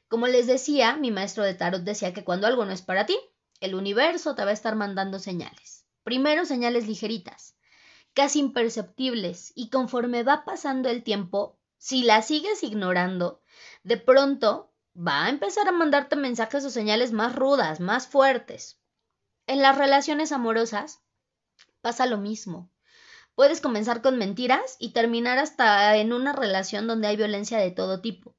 como 0.08 0.26
les 0.26 0.46
decía, 0.46 0.96
mi 0.96 1.10
maestro 1.10 1.44
de 1.44 1.52
tarot 1.52 1.82
decía 1.82 2.14
que 2.14 2.24
cuando 2.24 2.46
algo 2.46 2.64
no 2.64 2.72
es 2.72 2.80
para 2.80 3.04
ti, 3.04 3.14
el 3.60 3.74
universo 3.74 4.34
te 4.34 4.42
va 4.42 4.52
a 4.52 4.54
estar 4.54 4.74
mandando 4.74 5.18
señales. 5.18 5.84
Primero 6.02 6.46
señales 6.46 6.86
ligeritas, 6.86 7.58
casi 8.14 8.38
imperceptibles, 8.38 9.52
y 9.54 9.68
conforme 9.68 10.22
va 10.22 10.46
pasando 10.46 10.88
el 10.88 11.02
tiempo, 11.02 11.58
si 11.76 12.04
las 12.04 12.28
sigues 12.28 12.62
ignorando, 12.62 13.42
de 13.82 13.98
pronto 13.98 14.72
va 14.96 15.26
a 15.26 15.28
empezar 15.28 15.68
a 15.68 15.72
mandarte 15.72 16.16
mensajes 16.16 16.64
o 16.64 16.70
señales 16.70 17.12
más 17.12 17.36
rudas, 17.36 17.80
más 17.80 18.06
fuertes. 18.06 18.80
En 19.46 19.60
las 19.60 19.76
relaciones 19.76 20.32
amorosas 20.32 21.03
pasa 21.84 22.06
lo 22.06 22.18
mismo. 22.18 22.72
Puedes 23.36 23.60
comenzar 23.60 24.02
con 24.02 24.18
mentiras 24.18 24.76
y 24.80 24.92
terminar 24.92 25.38
hasta 25.38 25.96
en 25.96 26.12
una 26.12 26.32
relación 26.32 26.88
donde 26.88 27.06
hay 27.06 27.16
violencia 27.16 27.58
de 27.58 27.70
todo 27.70 28.00
tipo 28.00 28.34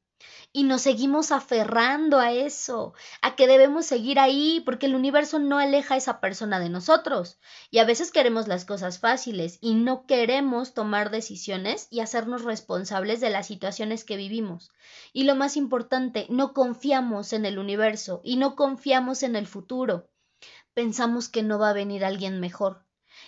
y 0.56 0.64
nos 0.64 0.84
seguimos 0.84 1.34
aferrando 1.34 2.18
a 2.18 2.32
eso, 2.32 2.94
a 3.22 3.36
que 3.36 3.46
debemos 3.46 3.86
seguir 3.86 4.20
ahí, 4.20 4.62
porque 4.66 4.86
el 4.86 4.96
universo 4.96 5.38
no 5.38 5.60
aleja 5.60 5.96
a 5.96 5.98
esa 5.98 6.22
persona 6.22 6.62
de 6.62 6.70
nosotros. 6.70 7.40
Y 7.72 7.80
a 7.80 7.84
veces 7.84 8.10
queremos 8.10 8.48
las 8.48 8.64
cosas 8.64 9.00
fáciles 9.00 9.58
y 9.60 9.74
no 9.74 10.06
queremos 10.06 10.74
tomar 10.74 11.12
decisiones 11.12 11.90
y 11.92 12.00
hacernos 12.00 12.46
responsables 12.46 13.20
de 13.20 13.32
las 13.32 13.48
situaciones 13.48 14.06
que 14.06 14.16
vivimos. 14.16 14.72
Y 15.12 15.26
lo 15.26 15.36
más 15.36 15.58
importante, 15.58 16.26
no 16.30 16.54
confiamos 16.54 17.34
en 17.34 17.46
el 17.46 17.60
universo 17.60 18.22
y 18.24 18.38
no 18.38 18.56
confiamos 18.56 19.24
en 19.24 19.36
el 19.36 19.48
futuro. 19.48 20.10
Pensamos 20.74 21.28
que 21.28 21.44
no 21.44 21.60
va 21.60 21.72
a 21.72 21.74
venir 21.74 22.06
alguien 22.06 22.40
mejor 22.40 22.85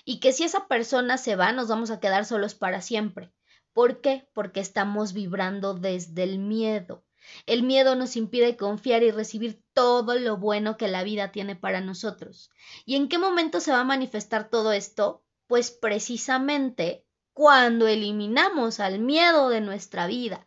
y 0.10 0.22
que 0.22 0.32
si 0.32 0.46
esa 0.46 0.70
persona 0.70 1.18
se 1.18 1.36
va 1.36 1.52
nos 1.52 1.68
vamos 1.68 1.92
a 1.92 2.00
quedar 2.00 2.24
solos 2.24 2.56
para 2.56 2.82
siempre. 2.82 3.34
¿Por 3.74 4.00
qué? 4.00 4.30
Porque 4.32 4.62
estamos 4.62 5.12
vibrando 5.12 5.74
desde 5.74 6.24
el 6.24 6.40
miedo. 6.40 7.04
El 7.46 7.64
miedo 7.64 7.94
nos 7.98 8.16
impide 8.16 8.56
confiar 8.56 9.04
y 9.04 9.12
recibir 9.12 9.62
todo 9.74 10.18
lo 10.18 10.38
bueno 10.38 10.78
que 10.78 10.88
la 10.88 11.04
vida 11.04 11.34
tiene 11.34 11.58
para 11.58 11.82
nosotros. 11.82 12.50
¿Y 12.86 12.96
en 12.96 13.10
qué 13.10 13.18
momento 13.18 13.60
se 13.60 13.74
va 13.74 13.82
a 13.82 13.84
manifestar 13.84 14.50
todo 14.50 14.72
esto? 14.72 15.26
Pues 15.46 15.72
precisamente 15.72 17.06
cuando 17.34 17.86
eliminamos 17.86 18.80
al 18.80 19.00
miedo 19.00 19.50
de 19.50 19.60
nuestra 19.60 20.08
vida. 20.08 20.46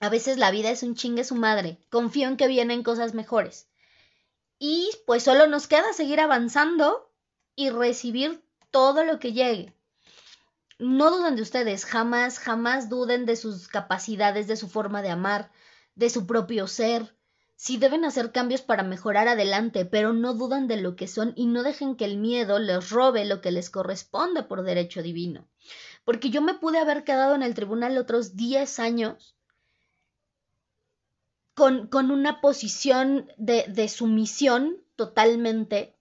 A 0.00 0.10
veces 0.10 0.36
la 0.36 0.50
vida 0.50 0.68
es 0.68 0.82
un 0.82 0.94
chingue 0.94 1.24
su 1.24 1.36
madre. 1.36 1.78
Confío 1.88 2.28
en 2.28 2.36
que 2.36 2.48
vienen 2.48 2.82
cosas 2.82 3.14
mejores. 3.14 3.70
Y 4.58 4.90
pues 5.06 5.22
solo 5.22 5.46
nos 5.46 5.68
queda 5.68 5.90
seguir 5.94 6.20
avanzando 6.20 7.10
y 7.56 7.70
recibir 7.70 8.42
todo 8.70 9.04
lo 9.04 9.18
que 9.18 9.32
llegue 9.32 9.74
no 10.78 11.10
duden 11.10 11.36
de 11.36 11.42
ustedes, 11.42 11.84
jamás, 11.84 12.38
jamás 12.38 12.88
duden 12.88 13.26
de 13.26 13.36
sus 13.36 13.68
capacidades, 13.68 14.46
de 14.46 14.56
su 14.56 14.68
forma 14.68 15.02
de 15.02 15.10
amar, 15.10 15.50
de 15.94 16.10
su 16.10 16.26
propio 16.26 16.66
ser. 16.66 17.16
Sí 17.56 17.78
deben 17.78 18.04
hacer 18.04 18.32
cambios 18.32 18.62
para 18.62 18.82
mejorar 18.82 19.28
adelante, 19.28 19.84
pero 19.84 20.12
no 20.12 20.34
dudan 20.34 20.66
de 20.66 20.76
lo 20.76 20.96
que 20.96 21.06
son 21.06 21.32
y 21.36 21.46
no 21.46 21.62
dejen 21.62 21.96
que 21.96 22.04
el 22.04 22.18
miedo 22.18 22.58
les 22.58 22.90
robe 22.90 23.24
lo 23.24 23.40
que 23.40 23.52
les 23.52 23.70
corresponde 23.70 24.42
por 24.42 24.62
derecho 24.64 25.02
divino. 25.02 25.48
Porque 26.04 26.30
yo 26.30 26.42
me 26.42 26.54
pude 26.54 26.78
haber 26.78 27.04
quedado 27.04 27.34
en 27.34 27.42
el 27.42 27.54
tribunal 27.54 27.96
otros 27.96 28.34
10 28.36 28.78
años 28.80 29.36
con, 31.54 31.86
con 31.86 32.10
una 32.10 32.40
posición 32.40 33.30
de, 33.38 33.64
de 33.68 33.88
sumisión 33.88 34.76
totalmente 34.96 35.93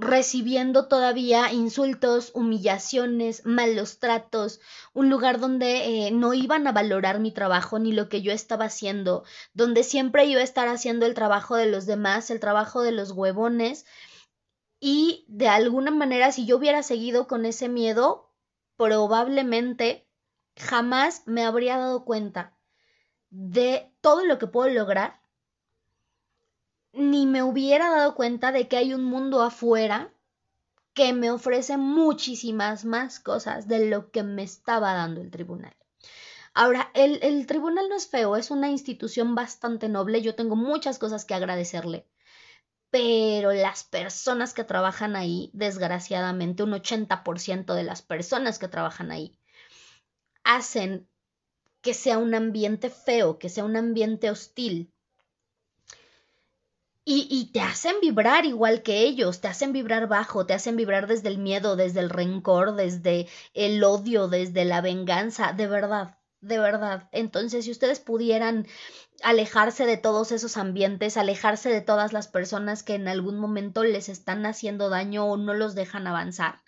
recibiendo 0.00 0.88
todavía 0.88 1.52
insultos, 1.52 2.30
humillaciones, 2.34 3.44
malos 3.44 3.98
tratos, 3.98 4.60
un 4.94 5.10
lugar 5.10 5.38
donde 5.38 6.06
eh, 6.06 6.10
no 6.10 6.32
iban 6.32 6.66
a 6.66 6.72
valorar 6.72 7.20
mi 7.20 7.32
trabajo 7.32 7.78
ni 7.78 7.92
lo 7.92 8.08
que 8.08 8.22
yo 8.22 8.32
estaba 8.32 8.64
haciendo, 8.64 9.24
donde 9.52 9.84
siempre 9.84 10.24
iba 10.24 10.40
a 10.40 10.44
estar 10.44 10.68
haciendo 10.68 11.04
el 11.04 11.14
trabajo 11.14 11.54
de 11.54 11.66
los 11.66 11.84
demás, 11.84 12.30
el 12.30 12.40
trabajo 12.40 12.80
de 12.80 12.92
los 12.92 13.12
huevones, 13.12 13.84
y 14.80 15.26
de 15.28 15.48
alguna 15.48 15.90
manera 15.90 16.32
si 16.32 16.46
yo 16.46 16.56
hubiera 16.56 16.82
seguido 16.82 17.26
con 17.26 17.44
ese 17.44 17.68
miedo, 17.68 18.32
probablemente 18.76 20.08
jamás 20.56 21.24
me 21.26 21.44
habría 21.44 21.76
dado 21.76 22.06
cuenta 22.06 22.56
de 23.28 23.92
todo 24.00 24.24
lo 24.24 24.38
que 24.38 24.46
puedo 24.46 24.72
lograr 24.72 25.19
ni 26.92 27.26
me 27.26 27.42
hubiera 27.42 27.90
dado 27.90 28.14
cuenta 28.14 28.52
de 28.52 28.68
que 28.68 28.76
hay 28.76 28.94
un 28.94 29.04
mundo 29.04 29.42
afuera 29.42 30.12
que 30.94 31.12
me 31.12 31.30
ofrece 31.30 31.76
muchísimas 31.76 32.84
más 32.84 33.20
cosas 33.20 33.68
de 33.68 33.88
lo 33.88 34.10
que 34.10 34.22
me 34.22 34.42
estaba 34.42 34.92
dando 34.94 35.20
el 35.20 35.30
tribunal. 35.30 35.76
Ahora, 36.52 36.90
el, 36.94 37.20
el, 37.22 37.46
tribunal 37.46 37.88
no 37.88 37.96
es 37.96 38.08
feo, 38.08 38.36
es 38.36 38.50
una 38.50 38.70
institución 38.70 39.34
bastante 39.34 39.88
noble, 39.88 40.20
yo 40.20 40.34
tengo 40.34 40.56
muchas 40.56 40.98
cosas 40.98 41.24
que 41.24 41.34
agradecerle, 41.34 42.08
pero 42.90 43.52
las 43.52 43.84
personas 43.84 44.52
que 44.52 44.64
trabajan 44.64 45.14
ahí, 45.14 45.50
desgraciadamente, 45.52 46.64
un 46.64 46.72
80% 46.72 47.74
de 47.74 47.84
las 47.84 48.02
personas 48.02 48.58
que 48.58 48.66
trabajan 48.66 49.12
ahí, 49.12 49.38
hacen 50.42 51.08
que 51.82 51.94
sea 51.94 52.18
un 52.18 52.34
ambiente 52.34 52.90
feo, 52.90 53.38
que 53.38 53.48
sea 53.48 53.64
un 53.64 53.76
ambiente 53.76 54.30
hostil. 54.30 54.92
Y, 57.12 57.50
te 57.52 57.60
hacen 57.60 57.96
vibrar 58.00 58.46
igual 58.46 58.84
que 58.84 59.00
ellos, 59.00 59.40
te 59.40 59.48
hacen 59.48 59.72
vibrar 59.72 60.06
bajo, 60.06 60.46
te 60.46 60.54
hacen 60.54 60.76
vibrar 60.76 61.08
desde 61.08 61.28
el 61.28 61.38
miedo, 61.38 61.74
desde 61.74 61.98
el 61.98 62.08
rencor, 62.08 62.76
desde 62.76 63.26
el 63.52 63.82
odio, 63.82 64.28
desde 64.28 64.64
la 64.64 64.80
venganza, 64.80 65.52
de 65.52 65.66
verdad, 65.66 66.18
de 66.40 66.60
verdad. 66.60 67.08
Entonces, 67.10 67.64
si 67.64 67.72
ustedes 67.72 67.98
pudieran 67.98 68.68
alejarse 69.24 69.86
de 69.86 69.96
todos 69.96 70.30
esos 70.30 70.56
ambientes, 70.56 71.16
alejarse 71.16 71.70
de 71.70 71.80
todas 71.80 72.12
las 72.12 72.28
personas 72.28 72.84
que 72.84 72.94
en 72.94 73.08
algún 73.08 73.40
momento 73.40 73.82
les 73.82 74.08
están 74.08 74.46
haciendo 74.46 74.88
daño 74.88 75.24
o 75.26 75.36
no 75.36 75.52
los 75.52 75.74
dejan 75.74 76.06
avanzar, 76.06 76.62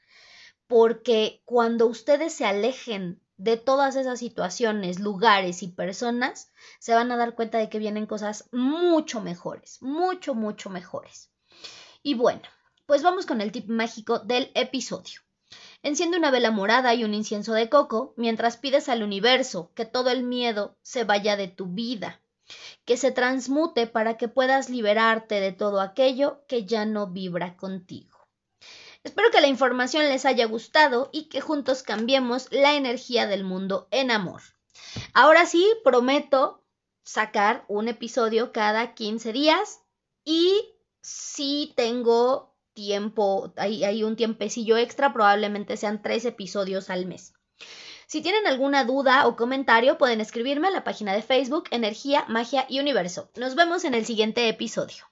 porque 0.66 1.42
cuando 1.44 1.86
ustedes 1.86 2.34
se 2.34 2.46
alejen 2.46 3.21
de 3.42 3.56
todas 3.56 3.96
esas 3.96 4.20
situaciones, 4.20 5.00
lugares 5.00 5.64
y 5.64 5.68
personas, 5.68 6.52
se 6.78 6.94
van 6.94 7.10
a 7.10 7.16
dar 7.16 7.34
cuenta 7.34 7.58
de 7.58 7.68
que 7.68 7.80
vienen 7.80 8.06
cosas 8.06 8.48
mucho 8.52 9.20
mejores, 9.20 9.82
mucho, 9.82 10.34
mucho 10.34 10.70
mejores. 10.70 11.32
Y 12.04 12.14
bueno, 12.14 12.42
pues 12.86 13.02
vamos 13.02 13.26
con 13.26 13.40
el 13.40 13.50
tip 13.50 13.68
mágico 13.68 14.20
del 14.20 14.52
episodio. 14.54 15.20
Enciende 15.82 16.18
una 16.18 16.30
vela 16.30 16.52
morada 16.52 16.94
y 16.94 17.02
un 17.02 17.14
incienso 17.14 17.52
de 17.52 17.68
coco 17.68 18.14
mientras 18.16 18.56
pides 18.56 18.88
al 18.88 19.02
universo 19.02 19.72
que 19.74 19.86
todo 19.86 20.10
el 20.10 20.22
miedo 20.22 20.76
se 20.82 21.02
vaya 21.02 21.36
de 21.36 21.48
tu 21.48 21.66
vida, 21.66 22.20
que 22.84 22.96
se 22.96 23.10
transmute 23.10 23.88
para 23.88 24.16
que 24.16 24.28
puedas 24.28 24.70
liberarte 24.70 25.40
de 25.40 25.50
todo 25.50 25.80
aquello 25.80 26.44
que 26.46 26.64
ya 26.64 26.86
no 26.86 27.08
vibra 27.08 27.56
contigo. 27.56 28.11
Espero 29.04 29.30
que 29.30 29.40
la 29.40 29.48
información 29.48 30.08
les 30.08 30.24
haya 30.24 30.46
gustado 30.46 31.10
y 31.12 31.24
que 31.24 31.40
juntos 31.40 31.82
cambiemos 31.82 32.46
la 32.52 32.74
energía 32.74 33.26
del 33.26 33.42
mundo 33.42 33.88
en 33.90 34.10
amor. 34.10 34.42
Ahora 35.12 35.46
sí, 35.46 35.68
prometo 35.82 36.62
sacar 37.02 37.64
un 37.68 37.88
episodio 37.88 38.52
cada 38.52 38.94
15 38.94 39.32
días 39.32 39.80
y 40.24 40.72
si 41.00 41.72
tengo 41.76 42.54
tiempo, 42.74 43.52
hay, 43.56 44.04
un 44.04 44.16
tiempecillo 44.16 44.76
extra, 44.76 45.12
probablemente 45.12 45.76
sean 45.76 46.00
tres 46.00 46.24
episodios 46.24 46.88
al 46.88 47.06
mes. 47.06 47.34
Si 48.06 48.20
tienen 48.20 48.46
alguna 48.46 48.84
duda 48.84 49.26
o 49.26 49.36
comentario, 49.36 49.98
pueden 49.98 50.20
escribirme 50.20 50.68
a 50.68 50.72
la 50.72 50.84
página 50.84 51.12
de 51.12 51.22
Facebook 51.22 51.64
Energía, 51.70 52.24
Magia 52.28 52.66
y 52.68 52.78
Universo. 52.78 53.30
Nos 53.36 53.54
vemos 53.54 53.84
en 53.84 53.94
el 53.94 54.04
siguiente 54.04 54.48
episodio. 54.48 55.11